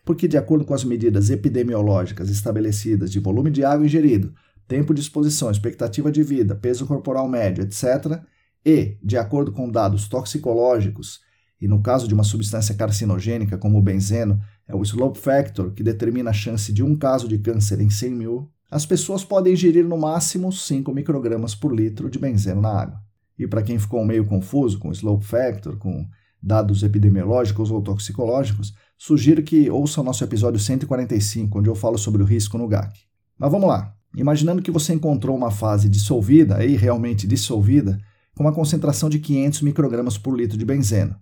porque, 0.06 0.28
de 0.28 0.38
acordo 0.38 0.64
com 0.64 0.74
as 0.76 0.84
medidas 0.84 1.32
epidemiológicas 1.32 2.30
estabelecidas 2.30 3.12
de 3.12 3.20
volume 3.20 3.50
de 3.50 3.66
água 3.66 3.86
ingerido, 3.86 4.34
tempo 4.68 4.94
de 4.94 5.02
exposição, 5.02 5.50
expectativa 5.50 6.12
de 6.12 6.24
vida, 6.24 6.56
peso 6.56 6.86
corporal 6.86 7.28
médio, 7.28 7.64
etc., 7.64 8.22
e, 8.64 8.98
de 9.04 9.18
acordo 9.18 9.52
com 9.52 9.70
dados 9.70 10.08
toxicológicos, 10.08 11.20
e 11.60 11.68
no 11.68 11.82
caso 11.82 12.08
de 12.08 12.14
uma 12.14 12.24
substância 12.24 12.76
carcinogênica 12.76 13.58
como 13.58 13.78
o 13.78 13.82
benzeno, 13.82 14.40
é 14.68 14.76
o 14.76 14.82
slope 14.84 15.20
factor 15.20 15.74
que 15.74 15.84
determina 15.84 16.30
a 16.30 16.34
chance 16.34 16.72
de 16.72 16.84
um 16.84 16.96
caso 16.96 17.28
de 17.28 17.38
câncer 17.38 17.82
em 17.82 17.90
100 17.90 18.12
mil, 18.12 18.52
as 18.70 18.86
pessoas 18.86 19.24
podem 19.24 19.54
ingerir 19.54 19.86
no 19.86 19.98
máximo 19.98 20.52
5 20.52 20.92
microgramas 20.94 21.56
por 21.56 21.74
litro 21.74 22.10
de 22.10 22.20
benzeno 22.20 22.62
na 22.62 22.70
água. 22.70 23.00
E 23.38 23.48
para 23.48 23.62
quem 23.62 23.78
ficou 23.78 24.04
meio 24.04 24.26
confuso 24.26 24.80
com 24.80 24.90
o 24.90 24.92
slope 24.92 25.26
factor, 25.26 25.78
com 25.78 26.08
dados 26.46 26.84
epidemiológicos 26.84 27.72
ou 27.72 27.82
toxicológicos, 27.82 28.72
sugiro 28.96 29.42
que 29.42 29.68
ouça 29.70 30.00
o 30.00 30.04
nosso 30.04 30.24
episódio 30.24 30.60
145, 30.60 31.58
onde 31.58 31.70
eu 31.70 31.74
falo 31.74 31.98
sobre 31.98 32.22
o 32.22 32.26
risco 32.26 32.56
no 32.56 32.68
GAC. 32.68 33.00
Mas 33.36 33.52
vamos 33.52 33.68
lá. 33.68 33.96
Imaginando 34.16 34.62
que 34.62 34.70
você 34.70 34.94
encontrou 34.94 35.36
uma 35.36 35.50
fase 35.50 35.90
dissolvida, 35.90 36.64
e 36.64 36.76
realmente 36.76 37.28
dissolvida, 37.28 37.98
com 38.36 38.44
uma 38.44 38.54
concentração 38.54 39.10
de 39.10 39.18
500 39.18 39.62
microgramas 39.64 40.18
por 40.20 40.38
litro 40.38 40.58
de 40.58 40.64
benzeno. 40.64 41.16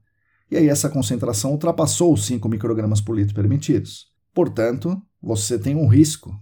E 0.51 0.57
aí 0.57 0.67
essa 0.67 0.89
concentração 0.89 1.51
ultrapassou 1.51 2.13
os 2.13 2.25
5 2.25 2.47
microgramas 2.49 2.99
por 2.99 3.15
litro 3.15 3.33
permitidos. 3.33 4.07
Portanto, 4.33 5.01
você 5.21 5.57
tem 5.57 5.75
um 5.75 5.87
risco 5.87 6.37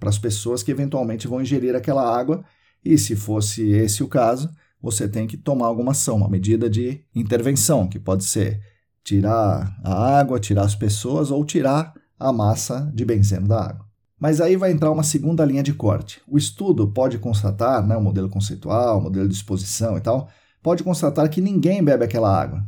para 0.00 0.08
as 0.10 0.18
pessoas 0.18 0.62
que 0.62 0.72
eventualmente 0.72 1.28
vão 1.28 1.40
ingerir 1.40 1.76
aquela 1.76 2.02
água, 2.02 2.44
e 2.84 2.98
se 2.98 3.14
fosse 3.14 3.70
esse 3.70 4.02
o 4.02 4.08
caso, 4.08 4.50
você 4.84 5.08
tem 5.08 5.26
que 5.26 5.38
tomar 5.38 5.66
alguma 5.66 5.92
ação, 5.92 6.16
uma 6.16 6.28
medida 6.28 6.68
de 6.68 7.00
intervenção, 7.14 7.88
que 7.88 7.98
pode 7.98 8.22
ser 8.24 8.60
tirar 9.02 9.74
a 9.82 10.18
água, 10.18 10.38
tirar 10.38 10.64
as 10.64 10.74
pessoas 10.74 11.30
ou 11.30 11.42
tirar 11.42 11.94
a 12.20 12.30
massa 12.30 12.92
de 12.94 13.02
benzeno 13.02 13.48
da 13.48 13.62
água. 13.62 13.86
Mas 14.20 14.42
aí 14.42 14.56
vai 14.56 14.72
entrar 14.72 14.90
uma 14.90 15.02
segunda 15.02 15.42
linha 15.42 15.62
de 15.62 15.72
corte. 15.72 16.20
O 16.28 16.36
estudo 16.36 16.86
pode 16.92 17.16
constatar, 17.16 17.84
né, 17.86 17.96
o 17.96 18.02
modelo 18.02 18.28
conceitual, 18.28 18.98
o 18.98 19.02
modelo 19.02 19.26
de 19.26 19.34
exposição 19.34 19.96
e 19.96 20.02
tal, 20.02 20.28
pode 20.62 20.84
constatar 20.84 21.30
que 21.30 21.40
ninguém 21.40 21.82
bebe 21.82 22.04
aquela 22.04 22.30
água. 22.30 22.62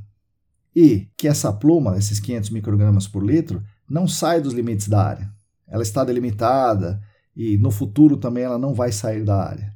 E 0.75 1.11
que 1.19 1.29
essa 1.29 1.53
pluma, 1.53 1.99
esses 1.99 2.19
500 2.19 2.49
microgramas 2.49 3.07
por 3.07 3.23
litro, 3.23 3.63
não 3.87 4.09
sai 4.09 4.41
dos 4.41 4.55
limites 4.55 4.89
da 4.89 5.03
área. 5.03 5.31
Ela 5.69 5.83
está 5.83 6.03
delimitada, 6.03 6.99
e 7.37 7.59
no 7.59 7.71
futuro 7.71 8.17
também 8.17 8.45
ela 8.45 8.59
não 8.59 8.73
vai 8.73 8.91
sair 8.91 9.23
da 9.23 9.37
área. 9.37 9.76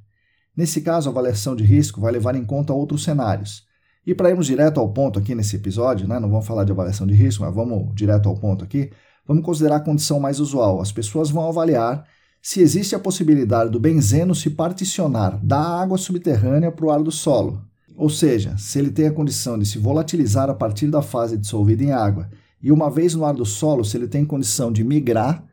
Nesse 0.56 0.80
caso, 0.80 1.08
a 1.08 1.12
avaliação 1.12 1.54
de 1.54 1.64
risco 1.64 2.00
vai 2.00 2.12
levar 2.12 2.34
em 2.34 2.44
conta 2.44 2.72
outros 2.72 3.04
cenários. 3.04 3.64
E 4.06 4.14
para 4.14 4.30
irmos 4.30 4.46
direto 4.46 4.80
ao 4.80 4.88
ponto 4.88 5.18
aqui 5.18 5.34
nesse 5.34 5.56
episódio, 5.56 6.08
né, 6.08 6.18
não 6.18 6.30
vamos 6.30 6.46
falar 6.46 6.64
de 6.64 6.72
avaliação 6.72 7.06
de 7.06 7.14
risco, 7.14 7.44
mas 7.44 7.54
vamos 7.54 7.94
direto 7.94 8.28
ao 8.28 8.34
ponto 8.34 8.64
aqui, 8.64 8.90
vamos 9.26 9.44
considerar 9.44 9.76
a 9.76 9.80
condição 9.80 10.18
mais 10.18 10.40
usual. 10.40 10.80
As 10.80 10.90
pessoas 10.90 11.30
vão 11.30 11.48
avaliar 11.48 12.04
se 12.42 12.60
existe 12.60 12.94
a 12.94 12.98
possibilidade 12.98 13.70
do 13.70 13.78
benzeno 13.78 14.34
se 14.34 14.50
particionar 14.50 15.38
da 15.42 15.60
água 15.60 15.98
subterrânea 15.98 16.72
para 16.72 16.86
o 16.86 16.90
ar 16.90 17.02
do 17.02 17.12
solo. 17.12 17.62
Ou 17.96 18.08
seja, 18.08 18.56
se 18.56 18.78
ele 18.78 18.90
tem 18.90 19.06
a 19.06 19.12
condição 19.12 19.58
de 19.58 19.66
se 19.66 19.78
volatilizar 19.78 20.48
a 20.48 20.54
partir 20.54 20.86
da 20.86 21.02
fase 21.02 21.36
dissolvida 21.36 21.84
em 21.84 21.92
água, 21.92 22.30
e 22.62 22.72
uma 22.72 22.90
vez 22.90 23.14
no 23.14 23.24
ar 23.26 23.34
do 23.34 23.44
solo, 23.44 23.84
se 23.84 23.96
ele 23.96 24.08
tem 24.08 24.24
condição 24.24 24.72
de 24.72 24.82
migrar 24.82 25.44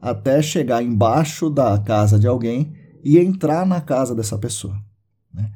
até 0.00 0.42
chegar 0.42 0.82
embaixo 0.82 1.48
da 1.48 1.78
casa 1.78 2.18
de 2.18 2.26
alguém 2.26 2.74
e 3.04 3.18
entrar 3.18 3.66
na 3.66 3.82
casa 3.82 4.14
dessa 4.14 4.38
pessoa. 4.38 4.80
Né? 5.32 5.50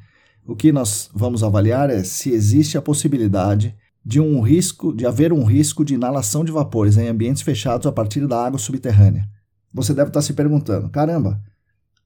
O 0.45 0.55
que 0.55 0.71
nós 0.71 1.09
vamos 1.15 1.43
avaliar 1.43 1.89
é 1.89 2.05
se 2.05 2.31
existe 2.31 2.77
a 2.77 2.83
possibilidade 2.83 3.75
de 4.05 4.21
um 4.21 4.43
risco, 4.43 4.95
de 4.95 5.07
haver 5.07 5.33
um 5.33 5.45
risco 5.45 5.85
de 5.85 5.95
inalação 5.95 6.45
de 6.45 6.53
vapores 6.53 6.99
em 6.99 7.09
ambientes 7.09 7.43
fechados 7.43 7.87
a 7.87 7.93
partir 7.93 8.27
da 8.27 8.45
água 8.45 8.59
subterrânea. 8.59 9.29
Você 9.73 9.95
deve 9.95 10.11
estar 10.11 10.23
se 10.23 10.35
perguntando: 10.35 10.91
caramba, 10.91 11.43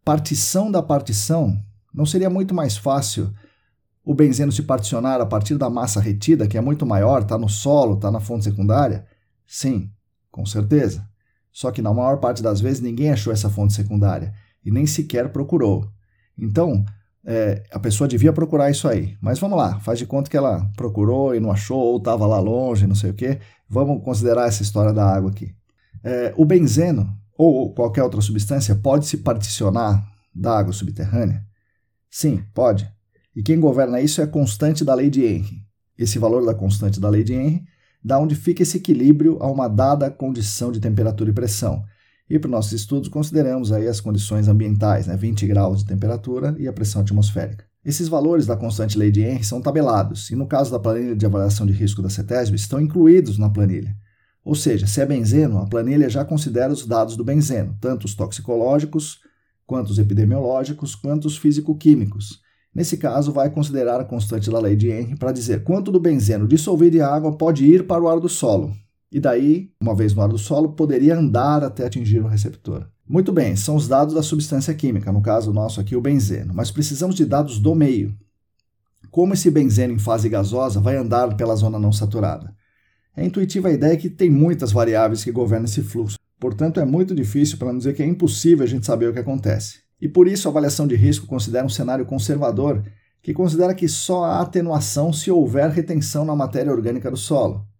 partição 0.04 0.70
da 0.70 0.82
partição 0.82 1.60
não 1.92 2.06
seria 2.06 2.30
muito 2.30 2.54
mais 2.54 2.76
fácil 2.76 3.32
o 4.04 4.14
benzeno 4.14 4.50
se 4.50 4.62
particionar 4.62 5.20
a 5.20 5.26
partir 5.26 5.56
da 5.56 5.70
massa 5.70 6.00
retida, 6.00 6.48
que 6.48 6.58
é 6.58 6.60
muito 6.60 6.84
maior, 6.84 7.22
está 7.22 7.38
no 7.38 7.48
solo, 7.48 7.94
está 7.94 8.10
na 8.10 8.18
fonte 8.18 8.44
secundária? 8.44 9.06
Sim, 9.46 9.90
com 10.30 10.44
certeza. 10.44 11.06
Só 11.52 11.70
que 11.70 11.82
na 11.82 11.92
maior 11.92 12.18
parte 12.18 12.42
das 12.42 12.60
vezes 12.60 12.80
ninguém 12.80 13.10
achou 13.10 13.32
essa 13.32 13.50
fonte 13.50 13.74
secundária 13.74 14.34
e 14.64 14.70
nem 14.70 14.86
sequer 14.86 15.30
procurou. 15.30 15.88
Então, 16.38 16.84
é, 17.24 17.62
a 17.72 17.78
pessoa 17.78 18.08
devia 18.08 18.32
procurar 18.32 18.70
isso 18.70 18.88
aí. 18.88 19.16
Mas 19.20 19.38
vamos 19.38 19.56
lá, 19.56 19.78
faz 19.80 19.98
de 19.98 20.06
conta 20.06 20.30
que 20.30 20.36
ela 20.36 20.68
procurou 20.76 21.34
e 21.34 21.40
não 21.40 21.50
achou, 21.50 21.78
ou 21.78 21.98
estava 21.98 22.26
lá 22.26 22.38
longe, 22.38 22.86
não 22.86 22.94
sei 22.94 23.10
o 23.10 23.14
quê. 23.14 23.38
Vamos 23.68 24.02
considerar 24.02 24.48
essa 24.48 24.62
história 24.62 24.92
da 24.92 25.06
água 25.06 25.30
aqui. 25.30 25.54
É, 26.02 26.34
o 26.36 26.44
benzeno, 26.44 27.08
ou 27.36 27.72
qualquer 27.74 28.02
outra 28.02 28.20
substância, 28.20 28.74
pode 28.74 29.06
se 29.06 29.18
particionar 29.18 30.04
da 30.34 30.58
água 30.58 30.72
subterrânea? 30.72 31.44
Sim, 32.10 32.42
pode. 32.54 32.90
E 33.34 33.42
quem 33.42 33.58
governa 33.58 34.00
isso 34.00 34.20
é 34.20 34.24
a 34.24 34.28
constante 34.28 34.84
da 34.84 34.94
lei 34.94 35.08
de 35.08 35.24
Henry. 35.24 35.62
Esse 35.96 36.18
valor 36.18 36.44
da 36.44 36.54
constante 36.54 37.00
da 37.00 37.08
lei 37.08 37.24
de 37.24 37.34
Henry 37.34 37.64
da 38.04 38.18
onde 38.18 38.34
fica 38.34 38.62
esse 38.62 38.78
equilíbrio 38.78 39.38
a 39.40 39.50
uma 39.50 39.68
dada 39.68 40.10
condição 40.10 40.72
de 40.72 40.80
temperatura 40.80 41.30
e 41.30 41.32
pressão. 41.32 41.84
E 42.32 42.38
para 42.38 42.48
os 42.48 42.52
nossos 42.52 42.72
estudos 42.72 43.10
consideramos 43.10 43.72
aí 43.72 43.86
as 43.86 44.00
condições 44.00 44.48
ambientais, 44.48 45.06
né, 45.06 45.14
20 45.14 45.46
graus 45.46 45.80
de 45.80 45.84
temperatura 45.84 46.56
e 46.58 46.66
a 46.66 46.72
pressão 46.72 47.02
atmosférica. 47.02 47.66
Esses 47.84 48.08
valores 48.08 48.46
da 48.46 48.56
constante 48.56 48.96
lei 48.96 49.10
de 49.10 49.20
Henry 49.20 49.44
são 49.44 49.60
tabelados 49.60 50.30
e 50.30 50.34
no 50.34 50.46
caso 50.46 50.70
da 50.70 50.78
planilha 50.78 51.14
de 51.14 51.26
avaliação 51.26 51.66
de 51.66 51.74
risco 51.74 52.00
da 52.00 52.08
CETESB 52.08 52.56
estão 52.56 52.80
incluídos 52.80 53.36
na 53.36 53.50
planilha. 53.50 53.94
Ou 54.42 54.54
seja, 54.54 54.86
se 54.86 54.98
é 55.02 55.04
benzeno, 55.04 55.58
a 55.58 55.66
planilha 55.66 56.08
já 56.08 56.24
considera 56.24 56.72
os 56.72 56.86
dados 56.86 57.16
do 57.16 57.24
benzeno, 57.24 57.76
tanto 57.78 58.06
os 58.06 58.14
toxicológicos, 58.14 59.18
quanto 59.66 59.90
os 59.90 59.98
epidemiológicos, 59.98 60.94
quanto 60.94 61.26
os 61.26 61.36
físico-químicos. 61.36 62.40
Nesse 62.74 62.96
caso, 62.96 63.30
vai 63.30 63.50
considerar 63.50 64.00
a 64.00 64.06
constante 64.06 64.50
da 64.50 64.58
lei 64.58 64.74
de 64.74 64.88
Henry 64.88 65.18
para 65.18 65.32
dizer 65.32 65.64
quanto 65.64 65.92
do 65.92 66.00
benzeno 66.00 66.48
dissolvido 66.48 66.96
em 66.96 67.02
água 67.02 67.36
pode 67.36 67.66
ir 67.66 67.86
para 67.86 68.02
o 68.02 68.08
ar 68.08 68.18
do 68.18 68.28
solo. 68.30 68.72
E 69.12 69.20
daí, 69.20 69.70
uma 69.78 69.94
vez 69.94 70.14
no 70.14 70.22
ar 70.22 70.28
do 70.28 70.38
solo, 70.38 70.72
poderia 70.72 71.18
andar 71.18 71.62
até 71.62 71.84
atingir 71.84 72.20
o 72.20 72.26
receptor. 72.26 72.88
Muito 73.06 73.30
bem, 73.30 73.54
são 73.54 73.76
os 73.76 73.86
dados 73.86 74.14
da 74.14 74.22
substância 74.22 74.72
química, 74.72 75.12
no 75.12 75.20
caso 75.20 75.52
nosso 75.52 75.78
aqui 75.78 75.94
o 75.94 76.00
benzeno, 76.00 76.54
mas 76.54 76.70
precisamos 76.70 77.14
de 77.14 77.26
dados 77.26 77.58
do 77.58 77.74
meio. 77.74 78.16
Como 79.10 79.34
esse 79.34 79.50
benzeno 79.50 79.92
em 79.92 79.98
fase 79.98 80.30
gasosa 80.30 80.80
vai 80.80 80.96
andar 80.96 81.36
pela 81.36 81.54
zona 81.54 81.78
não 81.78 81.92
saturada? 81.92 82.54
É 83.14 83.22
intuitiva 83.22 83.68
a 83.68 83.72
ideia 83.72 83.98
que 83.98 84.08
tem 84.08 84.30
muitas 84.30 84.72
variáveis 84.72 85.22
que 85.22 85.30
governam 85.30 85.66
esse 85.66 85.82
fluxo, 85.82 86.16
portanto 86.40 86.80
é 86.80 86.84
muito 86.86 87.14
difícil, 87.14 87.58
para 87.58 87.68
não 87.68 87.76
dizer 87.76 87.94
que 87.94 88.02
é 88.02 88.06
impossível 88.06 88.64
a 88.64 88.68
gente 88.68 88.86
saber 88.86 89.10
o 89.10 89.12
que 89.12 89.18
acontece. 89.18 89.80
E 90.00 90.08
por 90.08 90.26
isso 90.26 90.48
a 90.48 90.50
avaliação 90.50 90.86
de 90.86 90.96
risco 90.96 91.26
considera 91.26 91.66
um 91.66 91.68
cenário 91.68 92.06
conservador, 92.06 92.82
que 93.20 93.34
considera 93.34 93.74
que 93.74 93.86
só 93.86 94.24
há 94.24 94.40
atenuação 94.40 95.12
se 95.12 95.30
houver 95.30 95.68
retenção 95.70 96.24
na 96.24 96.34
matéria 96.34 96.72
orgânica 96.72 97.10
do 97.10 97.16
solo. 97.18 97.70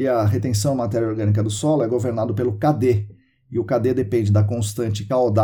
E 0.00 0.08
a 0.08 0.24
retenção 0.24 0.74
matéria 0.74 1.06
orgânica 1.06 1.42
do 1.42 1.50
solo 1.50 1.82
é 1.82 1.86
governado 1.86 2.32
pelo 2.32 2.56
KD, 2.56 3.06
e 3.50 3.58
o 3.58 3.64
KD 3.66 3.92
depende 3.92 4.32
da 4.32 4.42
constante 4.42 5.04
KOW, 5.04 5.34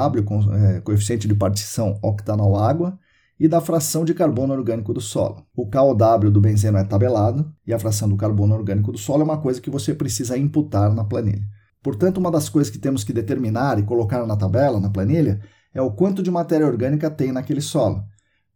é, 0.55 0.81
coeficiente 0.81 1.29
de 1.29 1.35
partição 1.35 1.99
octanol 2.03 2.57
água, 2.57 2.99
e 3.39 3.47
da 3.47 3.61
fração 3.61 4.03
de 4.03 4.15
carbono 4.15 4.55
orgânico 4.55 4.95
do 4.95 5.01
solo. 5.03 5.47
O 5.55 5.69
KOW 5.69 6.31
do 6.31 6.41
benzeno 6.41 6.79
é 6.79 6.85
tabelado 6.85 7.53
e 7.67 7.75
a 7.75 7.79
fração 7.79 8.09
do 8.09 8.17
carbono 8.17 8.55
orgânico 8.55 8.93
do 8.93 8.97
solo 8.97 9.21
é 9.21 9.25
uma 9.25 9.37
coisa 9.37 9.61
que 9.61 9.69
você 9.69 9.93
precisa 9.93 10.39
imputar 10.39 10.95
na 10.95 11.05
planilha. 11.05 11.45
Portanto, 11.83 12.17
uma 12.17 12.31
das 12.31 12.49
coisas 12.49 12.73
que 12.73 12.79
temos 12.79 13.05
que 13.05 13.13
determinar 13.13 13.79
e 13.79 13.83
colocar 13.83 14.25
na 14.27 14.39
tabela, 14.39 14.81
na 14.81 14.89
planilha, 14.89 15.39
é 15.75 15.83
o 15.83 15.91
quanto 15.91 16.23
de 16.23 16.31
matéria 16.31 16.67
orgânica 16.67 17.11
tem 17.11 17.31
naquele 17.31 17.61
solo. 17.61 18.03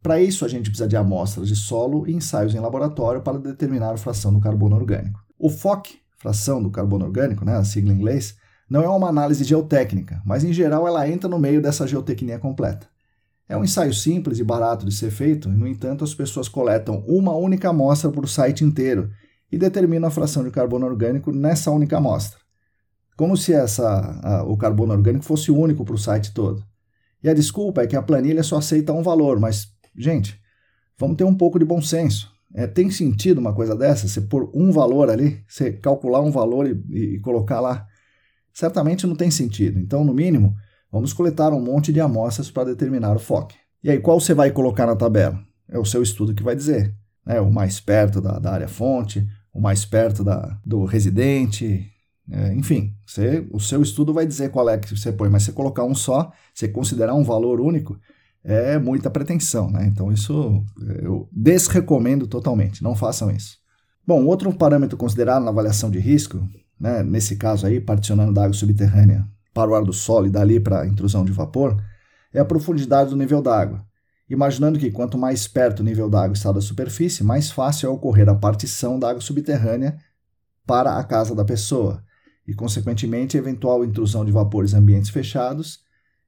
Para 0.02 0.18
isso, 0.18 0.46
a 0.46 0.48
gente 0.48 0.70
precisa 0.70 0.88
de 0.88 0.96
amostras 0.96 1.46
de 1.46 1.56
solo 1.56 2.08
e 2.08 2.14
ensaios 2.14 2.54
em 2.54 2.58
laboratório 2.58 3.20
para 3.20 3.38
determinar 3.38 3.92
a 3.92 3.98
fração 3.98 4.32
do 4.32 4.40
carbono 4.40 4.76
orgânico. 4.76 5.20
O 5.42 5.48
FOC, 5.48 5.98
fração 6.18 6.62
do 6.62 6.70
carbono 6.70 7.06
orgânico, 7.06 7.46
né, 7.46 7.56
a 7.56 7.64
sigla 7.64 7.94
em 7.94 7.96
inglês, 7.96 8.36
não 8.68 8.82
é 8.84 8.88
uma 8.88 9.08
análise 9.08 9.42
geotécnica, 9.42 10.20
mas 10.22 10.44
em 10.44 10.52
geral 10.52 10.86
ela 10.86 11.08
entra 11.08 11.30
no 11.30 11.38
meio 11.38 11.62
dessa 11.62 11.86
geotecnia 11.86 12.38
completa. 12.38 12.86
É 13.48 13.56
um 13.56 13.64
ensaio 13.64 13.94
simples 13.94 14.38
e 14.38 14.44
barato 14.44 14.84
de 14.84 14.94
ser 14.94 15.10
feito, 15.10 15.48
e 15.48 15.52
no 15.52 15.66
entanto 15.66 16.04
as 16.04 16.12
pessoas 16.12 16.46
coletam 16.46 17.02
uma 17.08 17.34
única 17.34 17.70
amostra 17.70 18.10
o 18.10 18.28
site 18.28 18.64
inteiro 18.64 19.10
e 19.50 19.56
determinam 19.56 20.08
a 20.08 20.10
fração 20.10 20.44
de 20.44 20.50
carbono 20.50 20.84
orgânico 20.84 21.32
nessa 21.32 21.70
única 21.70 21.96
amostra. 21.96 22.38
Como 23.16 23.34
se 23.34 23.54
essa, 23.54 24.20
a, 24.22 24.42
o 24.44 24.58
carbono 24.58 24.92
orgânico 24.92 25.24
fosse 25.24 25.50
único 25.50 25.86
para 25.86 25.94
o 25.94 25.98
site 25.98 26.34
todo. 26.34 26.62
E 27.24 27.30
a 27.30 27.34
desculpa 27.34 27.80
é 27.82 27.86
que 27.86 27.96
a 27.96 28.02
planilha 28.02 28.42
só 28.42 28.58
aceita 28.58 28.92
um 28.92 29.02
valor, 29.02 29.40
mas, 29.40 29.68
gente, 29.96 30.38
vamos 30.98 31.16
ter 31.16 31.24
um 31.24 31.34
pouco 31.34 31.58
de 31.58 31.64
bom 31.64 31.80
senso. 31.80 32.30
É, 32.54 32.66
tem 32.66 32.90
sentido 32.90 33.38
uma 33.38 33.54
coisa 33.54 33.76
dessa? 33.76 34.08
Você 34.08 34.20
pôr 34.20 34.50
um 34.54 34.72
valor 34.72 35.08
ali, 35.08 35.42
você 35.46 35.72
calcular 35.72 36.20
um 36.20 36.30
valor 36.30 36.66
e, 36.66 37.14
e, 37.14 37.20
colocar 37.20 37.60
lá? 37.60 37.86
Certamente 38.52 39.06
não 39.06 39.14
tem 39.14 39.30
sentido. 39.30 39.78
Então, 39.78 40.04
no 40.04 40.12
mínimo, 40.12 40.56
Vamos 40.92 41.12
coletar 41.12 41.52
um 41.52 41.60
monte 41.60 41.92
de 41.92 42.00
amostras 42.00 42.50
para 42.50 42.64
determinar 42.64 43.14
o 43.14 43.20
FOC. 43.20 43.54
E 43.82 43.90
aí, 43.90 44.00
qual 44.00 44.18
você 44.18 44.34
vai 44.34 44.50
colocar 44.50 44.86
na 44.86 44.96
tabela? 44.96 45.40
É 45.68 45.78
o 45.78 45.84
seu 45.84 46.02
estudo 46.02 46.34
que 46.34 46.42
vai 46.42 46.56
dizer. 46.56 46.92
Né? 47.24 47.40
O 47.40 47.50
mais 47.50 47.78
perto 47.78 48.20
da, 48.20 48.40
da 48.40 48.52
área 48.52 48.66
fonte, 48.66 49.24
o 49.52 49.60
mais 49.60 49.84
perto 49.84 50.24
da, 50.24 50.58
do 50.66 50.84
residente, 50.84 51.88
é, 52.28 52.52
enfim, 52.54 52.92
você, 53.06 53.46
o 53.52 53.60
seu 53.60 53.80
estudo 53.82 54.12
vai 54.12 54.26
dizer 54.26 54.50
qual 54.50 54.68
é 54.68 54.78
que 54.78 54.96
você 54.96 55.12
põe, 55.12 55.30
mas 55.30 55.44
você 55.44 55.52
colocar 55.52 55.84
um 55.84 55.94
só, 55.94 56.32
você 56.52 56.66
considerar 56.66 57.14
um 57.14 57.22
valor 57.22 57.60
único, 57.60 57.96
é 58.42 58.78
muita 58.78 59.10
pretensão, 59.10 59.70
né? 59.70 59.86
Então 59.86 60.10
isso 60.12 60.64
eu 61.02 61.28
desrecomendo 61.32 62.26
totalmente, 62.26 62.82
não 62.82 62.94
façam 62.94 63.30
isso. 63.30 63.58
Bom, 64.06 64.24
outro 64.24 64.52
parâmetro 64.52 64.96
considerado 64.96 65.42
na 65.42 65.50
avaliação 65.50 65.90
de 65.90 65.98
risco, 65.98 66.42
né, 66.78 67.02
nesse 67.02 67.36
caso 67.36 67.66
aí, 67.66 67.80
particionando 67.80 68.32
da 68.32 68.44
água 68.44 68.54
subterrânea 68.54 69.26
para 69.52 69.70
o 69.70 69.74
ar 69.74 69.84
do 69.84 69.92
solo 69.92 70.26
e 70.26 70.30
dali 70.30 70.58
para 70.58 70.80
a 70.80 70.86
intrusão 70.86 71.24
de 71.24 71.32
vapor, 71.32 71.76
é 72.32 72.40
a 72.40 72.44
profundidade 72.44 73.10
do 73.10 73.16
nível 73.16 73.42
d'água. 73.42 73.84
Imaginando 74.28 74.78
que 74.78 74.90
quanto 74.90 75.18
mais 75.18 75.46
perto 75.48 75.80
o 75.80 75.84
nível 75.84 76.08
d'água 76.08 76.34
está 76.34 76.52
da 76.52 76.60
superfície, 76.60 77.24
mais 77.24 77.50
fácil 77.50 77.88
é 77.88 77.92
ocorrer 77.92 78.28
a 78.28 78.34
partição 78.34 78.98
da 78.98 79.10
água 79.10 79.20
subterrânea 79.20 79.98
para 80.64 80.96
a 80.96 81.04
casa 81.04 81.34
da 81.34 81.44
pessoa 81.44 82.02
e, 82.46 82.54
consequentemente, 82.54 83.36
eventual 83.36 83.84
intrusão 83.84 84.24
de 84.24 84.30
vapores 84.32 84.72
em 84.72 84.76
ambientes 84.76 85.10
fechados. 85.10 85.80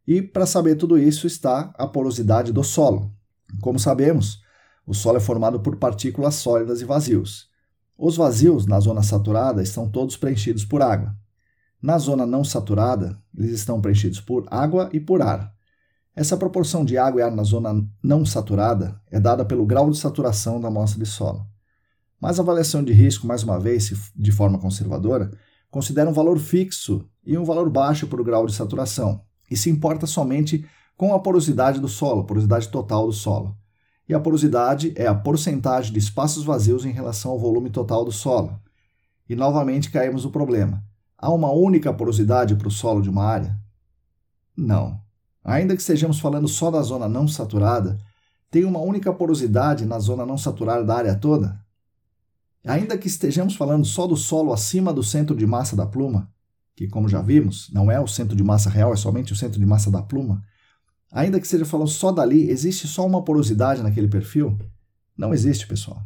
E 0.06 0.20
para 0.20 0.46
saber 0.46 0.76
tudo 0.76 0.98
isso 0.98 1.26
está 1.26 1.72
a 1.76 1.86
porosidade 1.86 2.52
do 2.52 2.64
solo. 2.64 3.12
Como 3.60 3.78
sabemos, 3.78 4.40
o 4.86 4.94
solo 4.94 5.18
é 5.18 5.20
formado 5.20 5.60
por 5.60 5.76
partículas 5.76 6.36
sólidas 6.36 6.80
e 6.80 6.84
vazios. 6.84 7.48
Os 7.96 8.16
vazios 8.16 8.66
na 8.66 8.80
zona 8.80 9.02
saturada 9.02 9.62
estão 9.62 9.88
todos 9.88 10.16
preenchidos 10.16 10.64
por 10.64 10.82
água. 10.82 11.14
Na 11.80 11.98
zona 11.98 12.26
não 12.26 12.44
saturada, 12.44 13.16
eles 13.36 13.52
estão 13.52 13.80
preenchidos 13.80 14.20
por 14.20 14.44
água 14.50 14.88
e 14.92 14.98
por 14.98 15.22
ar. 15.22 15.52
Essa 16.14 16.36
proporção 16.36 16.84
de 16.84 16.98
água 16.98 17.20
e 17.20 17.24
ar 17.24 17.30
na 17.30 17.42
zona 17.42 17.86
não 18.02 18.26
saturada 18.26 19.00
é 19.10 19.18
dada 19.18 19.44
pelo 19.44 19.64
grau 19.64 19.90
de 19.90 19.96
saturação 19.96 20.60
da 20.60 20.68
amostra 20.68 21.02
de 21.02 21.08
solo. 21.08 21.46
Mas 22.20 22.38
a 22.38 22.42
avaliação 22.42 22.84
de 22.84 22.92
risco, 22.92 23.26
mais 23.26 23.42
uma 23.42 23.58
vez, 23.58 23.92
de 24.14 24.32
forma 24.32 24.58
conservadora, 24.58 25.30
considera 25.70 26.08
um 26.08 26.12
valor 26.12 26.38
fixo 26.38 27.08
e 27.24 27.36
um 27.38 27.44
valor 27.44 27.70
baixo 27.70 28.06
para 28.06 28.20
o 28.20 28.24
grau 28.24 28.46
de 28.46 28.54
saturação, 28.54 29.24
e 29.52 29.56
se 29.56 29.70
importa 29.70 30.06
somente 30.06 30.64
com 30.96 31.14
a 31.14 31.18
porosidade 31.18 31.80
do 31.80 31.88
solo, 31.88 32.24
porosidade 32.24 32.68
total 32.68 33.06
do 33.06 33.12
solo 33.12 33.56
e 34.08 34.14
a 34.14 34.20
porosidade 34.20 34.92
é 34.96 35.06
a 35.06 35.14
porcentagem 35.14 35.92
de 35.92 35.98
espaços 35.98 36.44
vazios 36.44 36.84
em 36.84 36.92
relação 36.92 37.30
ao 37.30 37.38
volume 37.38 37.70
total 37.70 38.04
do 38.04 38.12
solo. 38.12 38.60
E 39.28 39.34
novamente 39.34 39.90
caímos 39.90 40.24
no 40.24 40.30
problema. 40.30 40.84
Há 41.16 41.32
uma 41.32 41.50
única 41.50 41.92
porosidade 41.94 42.56
para 42.56 42.68
o 42.68 42.70
solo 42.70 43.00
de 43.00 43.08
uma 43.08 43.24
área? 43.24 43.58
Não. 44.56 45.00
Ainda 45.44 45.74
que 45.74 45.80
estejamos 45.80 46.20
falando 46.20 46.48
só 46.48 46.70
da 46.70 46.82
zona 46.82 47.08
não 47.08 47.26
saturada, 47.28 47.96
tem 48.50 48.64
uma 48.64 48.80
única 48.80 49.12
porosidade 49.12 49.86
na 49.86 49.98
zona 49.98 50.26
não 50.26 50.36
saturada 50.36 50.84
da 50.84 50.94
área 50.94 51.14
toda? 51.14 51.58
Ainda 52.66 52.98
que 52.98 53.06
estejamos 53.06 53.56
falando 53.56 53.84
só 53.84 54.06
do 54.06 54.16
solo 54.16 54.52
acima 54.52 54.92
do 54.92 55.02
centro 55.02 55.34
de 55.34 55.46
massa 55.46 55.74
da 55.74 55.86
pluma, 55.86 56.30
que, 56.74 56.88
como 56.88 57.08
já 57.08 57.20
vimos, 57.20 57.70
não 57.72 57.90
é 57.90 58.00
o 58.00 58.06
centro 58.06 58.36
de 58.36 58.42
massa 58.42 58.70
real, 58.70 58.92
é 58.92 58.96
somente 58.96 59.32
o 59.32 59.36
centro 59.36 59.58
de 59.58 59.66
massa 59.66 59.90
da 59.90 60.02
pluma, 60.02 60.42
Ainda 61.12 61.38
que 61.38 61.46
seja 61.46 61.66
falando 61.66 61.90
só 61.90 62.10
dali, 62.10 62.48
existe 62.48 62.88
só 62.88 63.06
uma 63.06 63.22
porosidade 63.22 63.82
naquele 63.82 64.08
perfil? 64.08 64.58
Não 65.16 65.34
existe, 65.34 65.66
pessoal. 65.66 66.02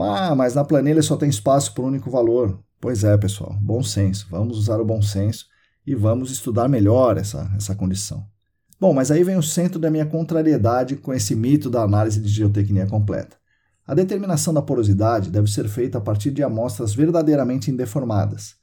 Ah, 0.00 0.34
mas 0.34 0.56
na 0.56 0.64
planilha 0.64 1.02
só 1.02 1.16
tem 1.16 1.28
espaço 1.28 1.72
para 1.72 1.84
um 1.84 1.86
único 1.86 2.10
valor. 2.10 2.58
Pois 2.80 3.04
é, 3.04 3.16
pessoal, 3.16 3.56
bom 3.60 3.80
senso. 3.80 4.26
Vamos 4.28 4.58
usar 4.58 4.80
o 4.80 4.84
bom 4.84 5.00
senso 5.00 5.46
e 5.86 5.94
vamos 5.94 6.32
estudar 6.32 6.68
melhor 6.68 7.16
essa, 7.16 7.48
essa 7.56 7.76
condição. 7.76 8.26
Bom, 8.80 8.92
mas 8.92 9.12
aí 9.12 9.22
vem 9.22 9.36
o 9.36 9.42
centro 9.42 9.78
da 9.78 9.88
minha 9.88 10.04
contrariedade 10.06 10.96
com 10.96 11.14
esse 11.14 11.36
mito 11.36 11.70
da 11.70 11.82
análise 11.82 12.20
de 12.20 12.28
geotecnia 12.28 12.86
completa. 12.86 13.36
A 13.86 13.94
determinação 13.94 14.52
da 14.52 14.62
porosidade 14.62 15.30
deve 15.30 15.48
ser 15.48 15.68
feita 15.68 15.98
a 15.98 16.00
partir 16.00 16.32
de 16.32 16.42
amostras 16.42 16.92
verdadeiramente 16.92 17.70
indeformadas. 17.70 18.56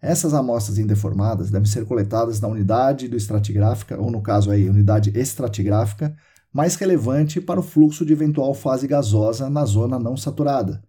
Essas 0.00 0.34
amostras 0.34 0.78
indeformadas 0.78 1.50
devem 1.50 1.66
ser 1.66 1.84
coletadas 1.86 2.40
na 2.40 2.48
unidade 2.48 3.08
do 3.08 3.16
estratigráfica, 3.16 3.98
ou 3.98 4.10
no 4.10 4.20
caso 4.20 4.50
aí, 4.50 4.68
unidade 4.68 5.10
estratigráfica, 5.18 6.14
mais 6.52 6.74
relevante 6.76 7.40
para 7.40 7.60
o 7.60 7.62
fluxo 7.62 8.04
de 8.04 8.12
eventual 8.12 8.54
fase 8.54 8.86
gasosa 8.86 9.50
na 9.50 9.64
zona 9.64 9.98
não 9.98 10.16
saturada, 10.16 10.82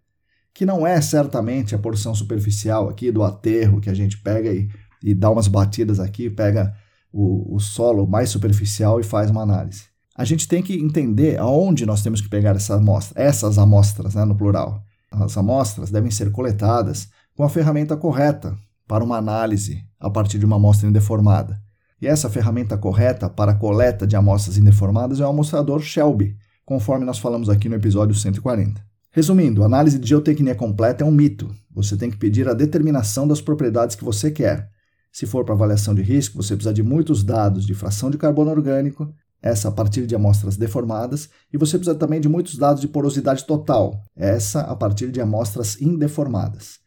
que 0.53 0.65
não 0.65 0.85
é 0.85 0.99
certamente 1.01 1.75
a 1.75 1.79
porção 1.79 2.15
superficial 2.15 2.89
aqui 2.89 3.11
do 3.11 3.23
aterro 3.23 3.81
que 3.81 3.89
a 3.89 3.93
gente 3.93 4.17
pega 4.21 4.51
e, 4.51 4.69
e 5.03 5.13
dá 5.13 5.29
umas 5.29 5.47
batidas 5.47 5.99
aqui, 5.99 6.29
pega 6.29 6.73
o, 7.11 7.55
o 7.55 7.59
solo 7.59 8.07
mais 8.07 8.29
superficial 8.29 8.99
e 8.99 9.03
faz 9.03 9.29
uma 9.29 9.41
análise. 9.41 9.83
A 10.15 10.25
gente 10.25 10.47
tem 10.47 10.63
que 10.63 10.73
entender 10.73 11.37
aonde 11.37 11.85
nós 11.85 12.01
temos 12.01 12.21
que 12.21 12.29
pegar 12.29 12.55
essa 12.55 12.75
amostra, 12.75 13.21
essas 13.21 13.57
amostras, 13.57 14.15
né, 14.15 14.25
no 14.25 14.35
plural. 14.35 14.81
As 15.11 15.37
amostras 15.37 15.91
devem 15.91 16.11
ser 16.11 16.31
coletadas 16.31 17.09
com 17.35 17.43
a 17.43 17.49
ferramenta 17.49 17.95
correta, 17.95 18.57
para 18.87 19.03
uma 19.03 19.17
análise 19.17 19.83
a 19.99 20.09
partir 20.09 20.39
de 20.39 20.45
uma 20.45 20.55
amostra 20.55 20.87
indeformada. 20.87 21.61
E 22.01 22.07
essa 22.07 22.29
ferramenta 22.29 22.77
correta 22.77 23.29
para 23.29 23.55
coleta 23.55 24.05
de 24.05 24.15
amostras 24.15 24.57
indeformadas 24.57 25.19
é 25.19 25.25
o 25.25 25.29
amostrador 25.29 25.81
Shelby, 25.81 26.37
conforme 26.65 27.05
nós 27.05 27.17
falamos 27.17 27.49
aqui 27.49 27.67
no 27.67 27.75
episódio 27.75 28.15
140. 28.15 28.81
Resumindo, 29.11 29.63
análise 29.63 29.97
de 29.97 30.09
geotecnia 30.09 30.53
completa 30.53 31.03
é 31.03 31.07
um 31.07 31.11
mito. 31.11 31.49
Você 31.71 31.97
tem 31.97 32.09
que 32.11 32.17
pedir 32.17 32.47
a 32.47 32.53
determinação 32.53 33.27
das 33.27 33.41
propriedades 33.41 33.95
que 33.95 34.03
você 34.03 34.29
quer. 34.29 34.69
Se 35.11 35.25
for 35.25 35.43
para 35.43 35.55
avaliação 35.55 35.95
de 35.95 36.03
risco, 36.03 36.37
você 36.37 36.55
precisa 36.55 36.73
de 36.73 36.83
muitos 36.83 37.23
dados 37.23 37.65
de 37.65 37.73
fração 37.73 38.11
de 38.11 38.17
carbono 38.17 38.51
orgânico, 38.51 39.11
essa 39.41 39.69
a 39.69 39.71
partir 39.71 40.05
de 40.05 40.15
amostras 40.15 40.57
deformadas, 40.57 41.29
e 41.51 41.57
você 41.57 41.77
precisa 41.77 41.97
também 41.97 42.21
de 42.21 42.29
muitos 42.29 42.57
dados 42.57 42.81
de 42.81 42.87
porosidade 42.87 43.45
total, 43.45 43.99
essa 44.15 44.61
a 44.61 44.75
partir 44.75 45.11
de 45.11 45.19
amostras 45.19 45.81
indeformadas. 45.81 46.79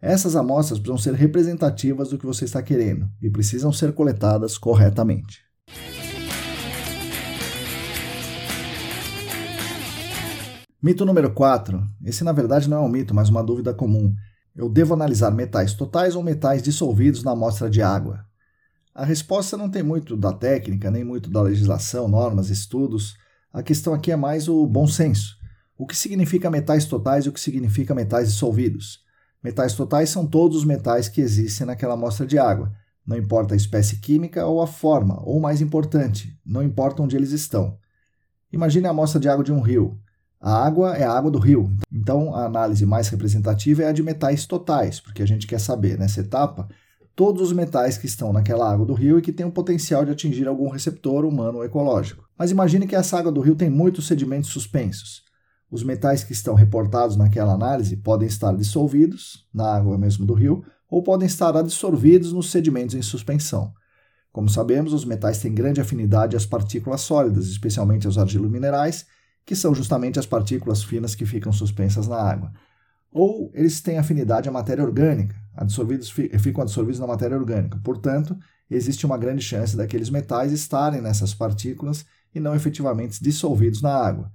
Essas 0.00 0.36
amostras 0.36 0.78
precisam 0.78 0.96
ser 0.96 1.14
representativas 1.14 2.10
do 2.10 2.18
que 2.18 2.24
você 2.24 2.44
está 2.44 2.62
querendo 2.62 3.10
e 3.20 3.28
precisam 3.28 3.72
ser 3.72 3.92
coletadas 3.92 4.56
corretamente. 4.56 5.42
Mito 10.80 11.04
número 11.04 11.32
4. 11.32 11.84
Esse 12.04 12.22
na 12.22 12.30
verdade 12.30 12.70
não 12.70 12.76
é 12.76 12.80
um 12.80 12.88
mito, 12.88 13.12
mas 13.12 13.28
uma 13.28 13.42
dúvida 13.42 13.74
comum. 13.74 14.14
Eu 14.54 14.68
devo 14.68 14.94
analisar 14.94 15.32
metais 15.32 15.74
totais 15.74 16.14
ou 16.14 16.22
metais 16.22 16.62
dissolvidos 16.62 17.24
na 17.24 17.32
amostra 17.32 17.68
de 17.68 17.82
água? 17.82 18.24
A 18.94 19.04
resposta 19.04 19.56
não 19.56 19.68
tem 19.68 19.82
muito 19.82 20.16
da 20.16 20.32
técnica, 20.32 20.92
nem 20.92 21.02
muito 21.02 21.28
da 21.28 21.42
legislação, 21.42 22.06
normas, 22.06 22.50
estudos. 22.50 23.16
A 23.52 23.64
questão 23.64 23.92
aqui 23.92 24.12
é 24.12 24.16
mais 24.16 24.48
o 24.48 24.64
bom 24.64 24.86
senso. 24.86 25.36
O 25.76 25.84
que 25.84 25.96
significa 25.96 26.48
metais 26.48 26.84
totais 26.84 27.26
e 27.26 27.28
o 27.28 27.32
que 27.32 27.40
significa 27.40 27.96
metais 27.96 28.28
dissolvidos? 28.28 29.07
Metais 29.42 29.74
totais 29.74 30.10
são 30.10 30.26
todos 30.26 30.58
os 30.58 30.64
metais 30.64 31.08
que 31.08 31.20
existem 31.20 31.66
naquela 31.66 31.94
amostra 31.94 32.26
de 32.26 32.38
água, 32.38 32.72
não 33.06 33.16
importa 33.16 33.54
a 33.54 33.56
espécie 33.56 33.98
química 33.98 34.44
ou 34.46 34.60
a 34.60 34.66
forma, 34.66 35.22
ou 35.24 35.40
mais 35.40 35.60
importante, 35.60 36.38
não 36.44 36.62
importa 36.62 37.02
onde 37.02 37.16
eles 37.16 37.30
estão. 37.30 37.78
Imagine 38.52 38.86
a 38.86 38.90
amostra 38.90 39.20
de 39.20 39.28
água 39.28 39.44
de 39.44 39.52
um 39.52 39.60
rio. 39.60 39.98
A 40.40 40.64
água 40.64 40.96
é 40.96 41.04
a 41.04 41.12
água 41.12 41.30
do 41.30 41.38
rio, 41.38 41.72
então 41.92 42.34
a 42.34 42.44
análise 42.44 42.84
mais 42.86 43.08
representativa 43.08 43.82
é 43.82 43.86
a 43.86 43.92
de 43.92 44.02
metais 44.02 44.46
totais, 44.46 45.00
porque 45.00 45.22
a 45.22 45.26
gente 45.26 45.46
quer 45.46 45.58
saber 45.58 45.98
nessa 45.98 46.20
etapa 46.20 46.68
todos 47.16 47.42
os 47.42 47.52
metais 47.52 47.98
que 47.98 48.06
estão 48.06 48.32
naquela 48.32 48.70
água 48.70 48.86
do 48.86 48.94
rio 48.94 49.18
e 49.18 49.22
que 49.22 49.32
têm 49.32 49.44
o 49.44 49.50
potencial 49.50 50.04
de 50.04 50.12
atingir 50.12 50.46
algum 50.46 50.68
receptor 50.68 51.24
humano 51.24 51.58
ou 51.58 51.64
ecológico. 51.64 52.28
Mas 52.38 52.52
imagine 52.52 52.86
que 52.86 52.94
essa 52.94 53.18
água 53.18 53.32
do 53.32 53.40
rio 53.40 53.56
tem 53.56 53.68
muitos 53.68 54.06
sedimentos 54.06 54.50
suspensos. 54.50 55.24
Os 55.70 55.82
metais 55.82 56.24
que 56.24 56.32
estão 56.32 56.54
reportados 56.54 57.16
naquela 57.16 57.52
análise 57.52 57.96
podem 57.96 58.26
estar 58.26 58.56
dissolvidos 58.56 59.46
na 59.52 59.74
água 59.74 59.98
mesmo 59.98 60.24
do 60.24 60.32
rio 60.32 60.64
ou 60.90 61.02
podem 61.02 61.26
estar 61.26 61.54
absorvidos 61.56 62.32
nos 62.32 62.50
sedimentos 62.50 62.94
em 62.94 63.02
suspensão. 63.02 63.72
Como 64.32 64.48
sabemos, 64.48 64.92
os 64.92 65.04
metais 65.04 65.38
têm 65.38 65.54
grande 65.54 65.80
afinidade 65.80 66.36
às 66.36 66.46
partículas 66.46 67.02
sólidas, 67.02 67.48
especialmente 67.48 68.06
aos 68.06 68.16
argilominerais, 68.16 69.06
que 69.44 69.54
são 69.54 69.74
justamente 69.74 70.18
as 70.18 70.26
partículas 70.26 70.82
finas 70.82 71.14
que 71.14 71.26
ficam 71.26 71.52
suspensas 71.52 72.06
na 72.06 72.16
água. 72.16 72.52
Ou 73.10 73.50
eles 73.54 73.80
têm 73.80 73.98
afinidade 73.98 74.48
à 74.48 74.52
matéria 74.52 74.84
orgânica, 74.84 75.34
ficam 76.38 76.62
absorvidos 76.62 77.00
na 77.00 77.06
matéria 77.06 77.36
orgânica. 77.36 77.78
Portanto, 77.82 78.36
existe 78.70 79.04
uma 79.04 79.18
grande 79.18 79.42
chance 79.42 79.76
daqueles 79.76 80.10
metais 80.10 80.52
estarem 80.52 81.00
nessas 81.00 81.34
partículas 81.34 82.06
e 82.34 82.40
não 82.40 82.54
efetivamente 82.54 83.22
dissolvidos 83.22 83.82
na 83.82 83.94
água. 83.94 84.30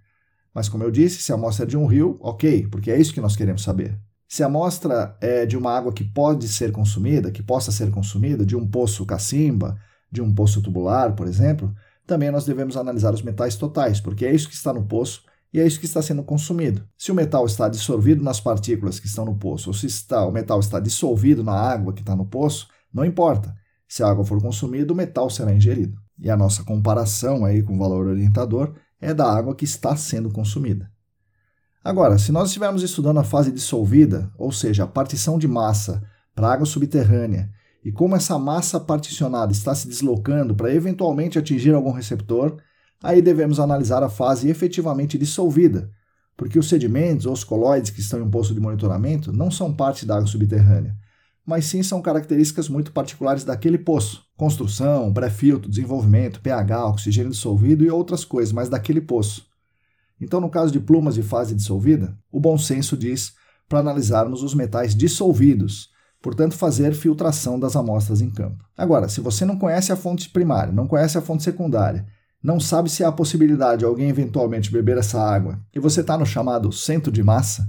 Mas, 0.54 0.70
como 0.70 0.84
eu 0.84 0.92
disse, 0.92 1.22
se 1.22 1.32
a 1.32 1.36
amostra 1.36 1.66
é 1.66 1.68
de 1.68 1.78
um 1.78 1.86
rio, 1.86 2.18
ok, 2.22 2.68
porque 2.68 2.92
é 2.92 3.00
isso 3.00 3.14
que 3.14 3.22
nós 3.22 3.36
queremos 3.36 3.64
saber. 3.64 3.98
Se 4.28 4.44
a 4.44 4.46
amostra 4.46 5.18
é 5.22 5.46
de 5.46 5.58
uma 5.58 5.72
água 5.72 5.94
que 5.94 6.04
pode 6.04 6.48
ser 6.48 6.72
consumida, 6.72 7.32
que 7.32 7.44
possa 7.44 7.72
ser 7.72 7.92
consumida, 7.92 8.46
de 8.46 8.56
um 8.56 8.68
poço 8.68 9.06
cacimba, 9.06 9.78
de 10.12 10.22
um 10.22 10.34
poço 10.34 10.62
tubular, 10.62 11.16
por 11.16 11.28
exemplo, 11.28 11.74
também 12.06 12.32
nós 12.32 12.46
devemos 12.46 12.76
analisar 12.76 13.14
os 13.14 13.22
metais 13.22 13.56
totais, 13.56 14.00
porque 14.00 14.26
é 14.26 14.34
isso 14.34 14.50
que 14.50 14.56
está 14.56 14.74
no 14.74 14.86
poço 14.86 15.24
e 15.54 15.60
é 15.60 15.66
isso 15.66 15.80
que 15.80 15.86
está 15.86 16.02
sendo 16.02 16.24
consumido. 16.24 16.84
Se 16.98 17.12
o 17.12 17.16
metal 17.16 17.46
está 17.46 17.70
dissolvido 17.70 18.24
nas 18.24 18.40
partículas 18.40 19.00
que 19.00 19.08
estão 19.08 19.24
no 19.24 19.36
poço, 19.36 19.70
ou 19.70 19.74
se 19.74 19.86
está, 19.86 20.26
o 20.26 20.32
metal 20.32 20.60
está 20.60 20.80
dissolvido 20.80 21.44
na 21.44 21.54
água 21.54 21.94
que 21.94 22.02
está 22.02 22.16
no 22.16 22.26
poço, 22.26 22.68
não 22.92 23.06
importa. 23.06 23.54
Se 23.88 24.02
a 24.02 24.08
água 24.08 24.26
for 24.26 24.42
consumida, 24.42 24.92
o 24.92 24.96
metal 24.96 25.30
será 25.30 25.54
ingerido. 25.54 25.98
E 26.20 26.30
a 26.30 26.36
nossa 26.36 26.64
comparação 26.64 27.46
aí 27.46 27.62
com 27.62 27.76
o 27.76 27.78
valor 27.78 28.08
orientador 28.08 28.74
é 29.04 29.14
da 29.14 29.30
água 29.32 29.54
que 29.54 29.66
está 29.66 29.96
sendo 29.96 30.32
consumida. 30.32 30.90
Agora, 31.84 32.18
se 32.18 32.32
nós 32.32 32.48
estivermos 32.48 32.82
estudando 32.82 33.20
a 33.20 33.24
fase 33.24 33.52
dissolvida, 33.52 34.32
ou 34.38 34.52
seja, 34.52 34.86
a 34.86 34.88
partição 34.88 35.38
de 35.38 35.48
massa 35.48 36.02
para 36.34 36.52
água 36.52 36.66
subterrânea, 36.66 37.52
e 37.84 37.92
como 37.92 38.16
essa 38.16 38.40
massa 38.40 38.80
particionada 38.80 39.52
está 39.52 39.76
se 39.76 39.90
deslocando 39.90 40.56
para 40.56 40.74
eventualmente 40.74 41.38
atingir 41.38 41.74
algum 41.74 41.92
receptor, 41.92 42.58
aí 43.04 43.22
devemos 43.22 43.60
analisar 43.60 44.02
a 44.02 44.10
fase 44.10 44.50
efetivamente 44.50 45.18
dissolvida, 45.18 45.92
porque 46.38 46.58
os 46.58 46.70
sedimentos 46.70 47.26
ou 47.26 47.34
os 47.34 47.44
colóides 47.44 47.92
que 47.92 48.00
estão 48.00 48.20
em 48.20 48.24
um 48.24 48.32
poço 48.32 48.54
de 48.54 48.62
monitoramento 48.62 49.34
não 49.34 49.52
são 49.52 49.74
parte 49.74 50.06
da 50.06 50.16
água 50.16 50.28
subterrânea, 50.28 50.96
mas 51.46 51.66
sim 51.66 51.84
são 51.84 52.02
características 52.02 52.70
muito 52.70 52.92
particulares 52.92 53.44
daquele 53.44 53.78
poço. 53.78 54.24
Construção, 54.38 55.14
pré-filtro, 55.14 55.70
desenvolvimento, 55.70 56.42
pH, 56.42 56.86
oxigênio 56.88 57.32
dissolvido 57.32 57.84
e 57.84 57.90
outras 57.90 58.24
coisas, 58.24 58.54
mas 58.54 58.70
daquele 58.70 59.02
poço. 59.02 59.46
Então, 60.20 60.40
no 60.40 60.50
caso 60.50 60.72
de 60.72 60.80
plumas 60.80 61.16
de 61.16 61.24
fase 61.24 61.54
dissolvida, 61.54 62.18
o 62.32 62.40
bom 62.40 62.58
senso 62.58 62.96
diz 62.96 63.34
para 63.68 63.80
analisarmos 63.80 64.42
os 64.42 64.54
metais 64.54 64.96
dissolvidos, 64.96 65.90
portanto, 66.22 66.56
fazer 66.56 66.94
filtração 66.94 67.60
das 67.60 67.76
amostras 67.76 68.22
em 68.22 68.30
campo. 68.30 68.64
Agora, 68.78 69.10
se 69.10 69.20
você 69.20 69.44
não 69.44 69.58
conhece 69.58 69.92
a 69.92 69.96
fonte 69.96 70.30
primária, 70.30 70.72
não 70.72 70.88
conhece 70.88 71.18
a 71.18 71.22
fonte 71.22 71.44
secundária, 71.44 72.06
não 72.42 72.60
sabe 72.60 72.90
se 72.90 73.04
há 73.04 73.08
a 73.08 73.12
possibilidade 73.12 73.80
de 73.80 73.86
alguém 73.86 74.10
eventualmente 74.10 74.72
beber 74.72 74.98
essa 74.98 75.22
água 75.22 75.60
e 75.74 75.80
você 75.80 76.02
está 76.02 76.18
no 76.18 76.26
chamado 76.26 76.72
centro 76.72 77.12
de 77.12 77.24
massa, 77.24 77.68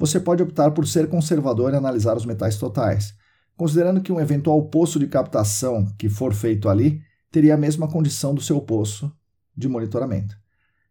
você 0.00 0.18
pode 0.18 0.42
optar 0.42 0.70
por 0.70 0.86
ser 0.88 1.10
conservador 1.10 1.74
e 1.74 1.76
analisar 1.76 2.16
os 2.16 2.24
metais 2.24 2.56
totais, 2.56 3.12
considerando 3.54 4.00
que 4.00 4.10
um 4.10 4.18
eventual 4.18 4.62
poço 4.70 4.98
de 4.98 5.06
captação 5.06 5.86
que 5.98 6.08
for 6.08 6.32
feito 6.32 6.70
ali 6.70 7.02
teria 7.30 7.52
a 7.52 7.58
mesma 7.58 7.86
condição 7.86 8.34
do 8.34 8.40
seu 8.40 8.62
poço 8.62 9.12
de 9.54 9.68
monitoramento. 9.68 10.34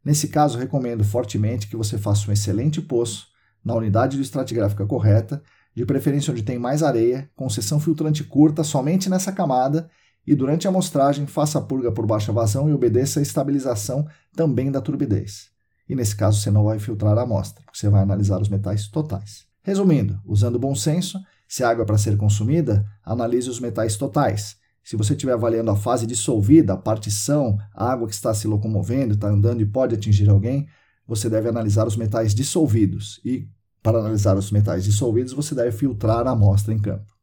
Nesse 0.06 0.28
caso, 0.28 0.60
recomendo 0.60 1.04
fortemente 1.04 1.68
que 1.68 1.76
você 1.76 1.98
faça 1.98 2.30
um 2.30 2.34
excelente 2.34 2.84
poço 2.84 3.26
na 3.66 3.74
unidade 3.74 4.16
de 4.16 4.22
estratigráfica 4.22 4.86
correta, 4.86 5.42
de 5.76 5.84
preferência 5.88 6.32
onde 6.32 6.44
tem 6.44 6.60
mais 6.60 6.84
areia, 6.84 7.32
com 7.36 7.50
seção 7.50 7.80
filtrante 7.80 8.24
curta 8.24 8.64
somente 8.64 9.10
nessa 9.10 9.32
camada 9.32 9.90
e 10.26 10.36
durante 10.36 10.68
a 10.68 10.70
amostragem 10.70 11.26
faça 11.26 11.58
a 11.58 11.62
purga 11.64 11.92
por 11.92 12.06
baixa 12.06 12.32
vazão 12.32 12.70
e 12.70 12.74
obedeça 12.74 13.20
a 13.20 13.24
estabilização 13.24 14.08
também 14.36 14.72
da 14.72 14.80
turbidez. 14.80 15.50
E 15.90 15.96
nesse 15.96 16.16
caso 16.16 16.40
você 16.40 16.52
não 16.52 16.64
vai 16.64 16.78
filtrar 16.78 17.18
a 17.18 17.24
amostra, 17.24 17.64
você 17.74 17.90
vai 17.90 18.04
analisar 18.04 18.40
os 18.40 18.48
metais 18.48 18.88
totais. 18.88 19.46
Resumindo, 19.64 20.22
usando 20.26 20.60
bom 20.60 20.76
senso, 20.76 21.20
se 21.48 21.64
a 21.64 21.70
água 21.70 21.84
é 21.84 21.86
para 21.86 21.98
ser 21.98 22.16
consumida, 22.16 22.86
analise 23.04 23.50
os 23.50 23.60
metais 23.60 23.98
totais, 23.98 24.60
se 24.84 24.96
você 24.96 25.14
estiver 25.14 25.34
avaliando 25.34 25.70
a 25.70 25.76
fase 25.76 26.08
dissolvida, 26.08 26.74
a 26.74 26.78
partição, 26.78 27.58
a 27.76 27.92
água 27.92 28.08
que 28.08 28.14
está 28.14 28.34
se 28.34 28.48
locomovendo, 28.48 29.14
está 29.14 29.28
andando 29.28 29.62
e 29.62 29.66
pode 29.66 29.96
atingir 29.96 30.30
alguém, 30.30 30.68
você 31.06 31.30
deve 31.30 31.50
analisar 31.50 31.88
os 31.88 31.96
metais 31.96 32.34
dissolvidos. 32.34 33.20
E, 33.26 33.48
para 33.84 34.00
analisar 34.00 34.38
os 34.38 34.52
metais 34.52 34.84
dissolvidos, 34.84 35.34
você 35.34 35.54
deve 35.54 35.72
filtrar 35.72 36.28
a 36.28 36.32
amostra 36.32 36.74
em 36.74 36.80
campo. 36.80 37.14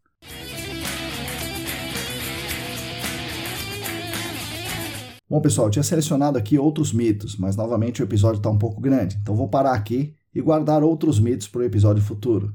Bom, 5.29 5.41
pessoal, 5.41 5.67
eu 5.67 5.71
tinha 5.73 5.83
selecionado 5.83 6.39
aqui 6.39 6.57
outros 6.57 6.93
mitos, 6.93 7.37
mas 7.37 7.57
novamente 7.57 8.01
o 8.01 8.05
episódio 8.05 8.39
está 8.39 8.49
um 8.49 8.59
pouco 8.59 8.81
grande, 8.81 9.19
então 9.21 9.35
vou 9.35 9.49
parar 9.49 9.73
aqui 9.73 10.15
e 10.33 10.41
guardar 10.41 10.85
outros 10.85 11.19
mitos 11.19 11.49
para 11.49 11.62
o 11.62 11.65
episódio 11.65 12.01
futuro. 12.01 12.55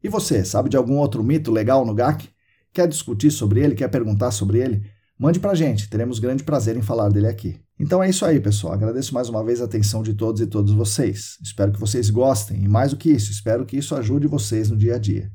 E 0.00 0.08
você, 0.08 0.44
sabe 0.44 0.68
de 0.68 0.76
algum 0.76 0.96
outro 0.98 1.24
mito 1.24 1.50
legal 1.50 1.84
no 1.84 1.92
GAC? 1.92 2.28
Quer 2.72 2.86
discutir 2.86 3.32
sobre 3.32 3.60
ele? 3.60 3.74
Quer 3.74 3.88
perguntar 3.88 4.30
sobre 4.30 4.60
ele? 4.60 4.86
Mande 5.18 5.40
para 5.40 5.56
gente, 5.56 5.90
teremos 5.90 6.20
grande 6.20 6.44
prazer 6.44 6.76
em 6.76 6.82
falar 6.82 7.08
dele 7.08 7.26
aqui. 7.26 7.58
Então 7.80 8.00
é 8.00 8.08
isso 8.08 8.24
aí, 8.24 8.38
pessoal. 8.38 8.74
Agradeço 8.74 9.12
mais 9.12 9.28
uma 9.28 9.42
vez 9.42 9.60
a 9.60 9.64
atenção 9.64 10.00
de 10.00 10.14
todos 10.14 10.40
e 10.40 10.46
todas 10.46 10.70
vocês. 10.70 11.36
Espero 11.42 11.72
que 11.72 11.80
vocês 11.80 12.10
gostem 12.10 12.62
e, 12.62 12.68
mais 12.68 12.92
do 12.92 12.96
que 12.96 13.10
isso, 13.10 13.32
espero 13.32 13.66
que 13.66 13.76
isso 13.76 13.92
ajude 13.92 14.28
vocês 14.28 14.70
no 14.70 14.76
dia 14.76 14.94
a 14.94 14.98
dia. 14.98 15.32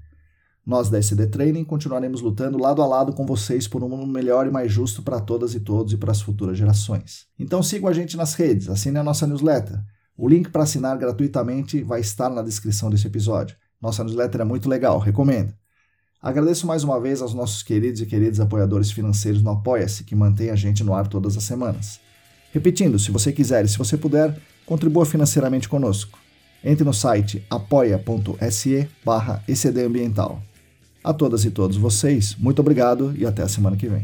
Nós 0.65 0.89
da 0.89 0.97
SD 0.99 1.27
Training 1.27 1.63
continuaremos 1.63 2.21
lutando 2.21 2.57
lado 2.57 2.81
a 2.81 2.87
lado 2.87 3.13
com 3.13 3.25
vocês 3.25 3.67
por 3.67 3.83
um 3.83 3.89
mundo 3.89 4.07
melhor 4.07 4.45
e 4.45 4.51
mais 4.51 4.71
justo 4.71 5.01
para 5.01 5.19
todas 5.19 5.55
e 5.55 5.59
todos 5.59 5.93
e 5.93 5.97
para 5.97 6.11
as 6.11 6.21
futuras 6.21 6.57
gerações. 6.57 7.25
Então 7.39 7.63
sigam 7.63 7.89
a 7.89 7.93
gente 7.93 8.15
nas 8.15 8.33
redes, 8.35 8.69
assinem 8.69 8.99
a 8.99 9.03
nossa 9.03 9.25
newsletter. 9.25 9.79
O 10.15 10.27
link 10.27 10.49
para 10.49 10.63
assinar 10.63 10.97
gratuitamente 10.97 11.81
vai 11.81 12.01
estar 12.01 12.29
na 12.29 12.41
descrição 12.41 12.89
desse 12.89 13.07
episódio. 13.07 13.55
Nossa 13.81 14.03
newsletter 14.03 14.41
é 14.41 14.43
muito 14.43 14.67
legal, 14.67 14.99
recomendo. 14.99 15.53
Agradeço 16.21 16.67
mais 16.67 16.83
uma 16.83 16.99
vez 16.99 17.21
aos 17.21 17.33
nossos 17.33 17.63
queridos 17.63 18.01
e 18.01 18.05
queridos 18.05 18.41
apoiadores 18.41 18.91
financeiros 18.91 19.41
no 19.41 19.51
Apoia-se, 19.51 20.03
que 20.03 20.15
mantém 20.15 20.49
a 20.49 20.55
gente 20.55 20.83
no 20.83 20.93
ar 20.93 21.07
todas 21.07 21.37
as 21.37 21.43
semanas. 21.45 22.01
Repetindo, 22.51 22.99
se 22.99 23.11
você 23.11 23.31
quiser 23.31 23.63
e 23.63 23.67
se 23.69 23.77
você 23.77 23.97
puder, 23.97 24.37
contribua 24.65 25.05
financeiramente 25.05 25.69
conosco. 25.69 26.19
Entre 26.61 26.83
no 26.83 26.93
site 26.93 27.45
apoia.se 27.49 28.89
barra 29.05 29.41
A 31.09 31.13
todas 31.13 31.43
e 31.43 31.49
todos 31.49 31.75
vocês, 31.75 32.35
muito 32.37 32.59
obrigado 32.59 33.15
e 33.17 33.25
até 33.25 33.41
a 33.41 33.47
semana 33.47 33.75
que 33.75 33.87
vem. 33.87 34.03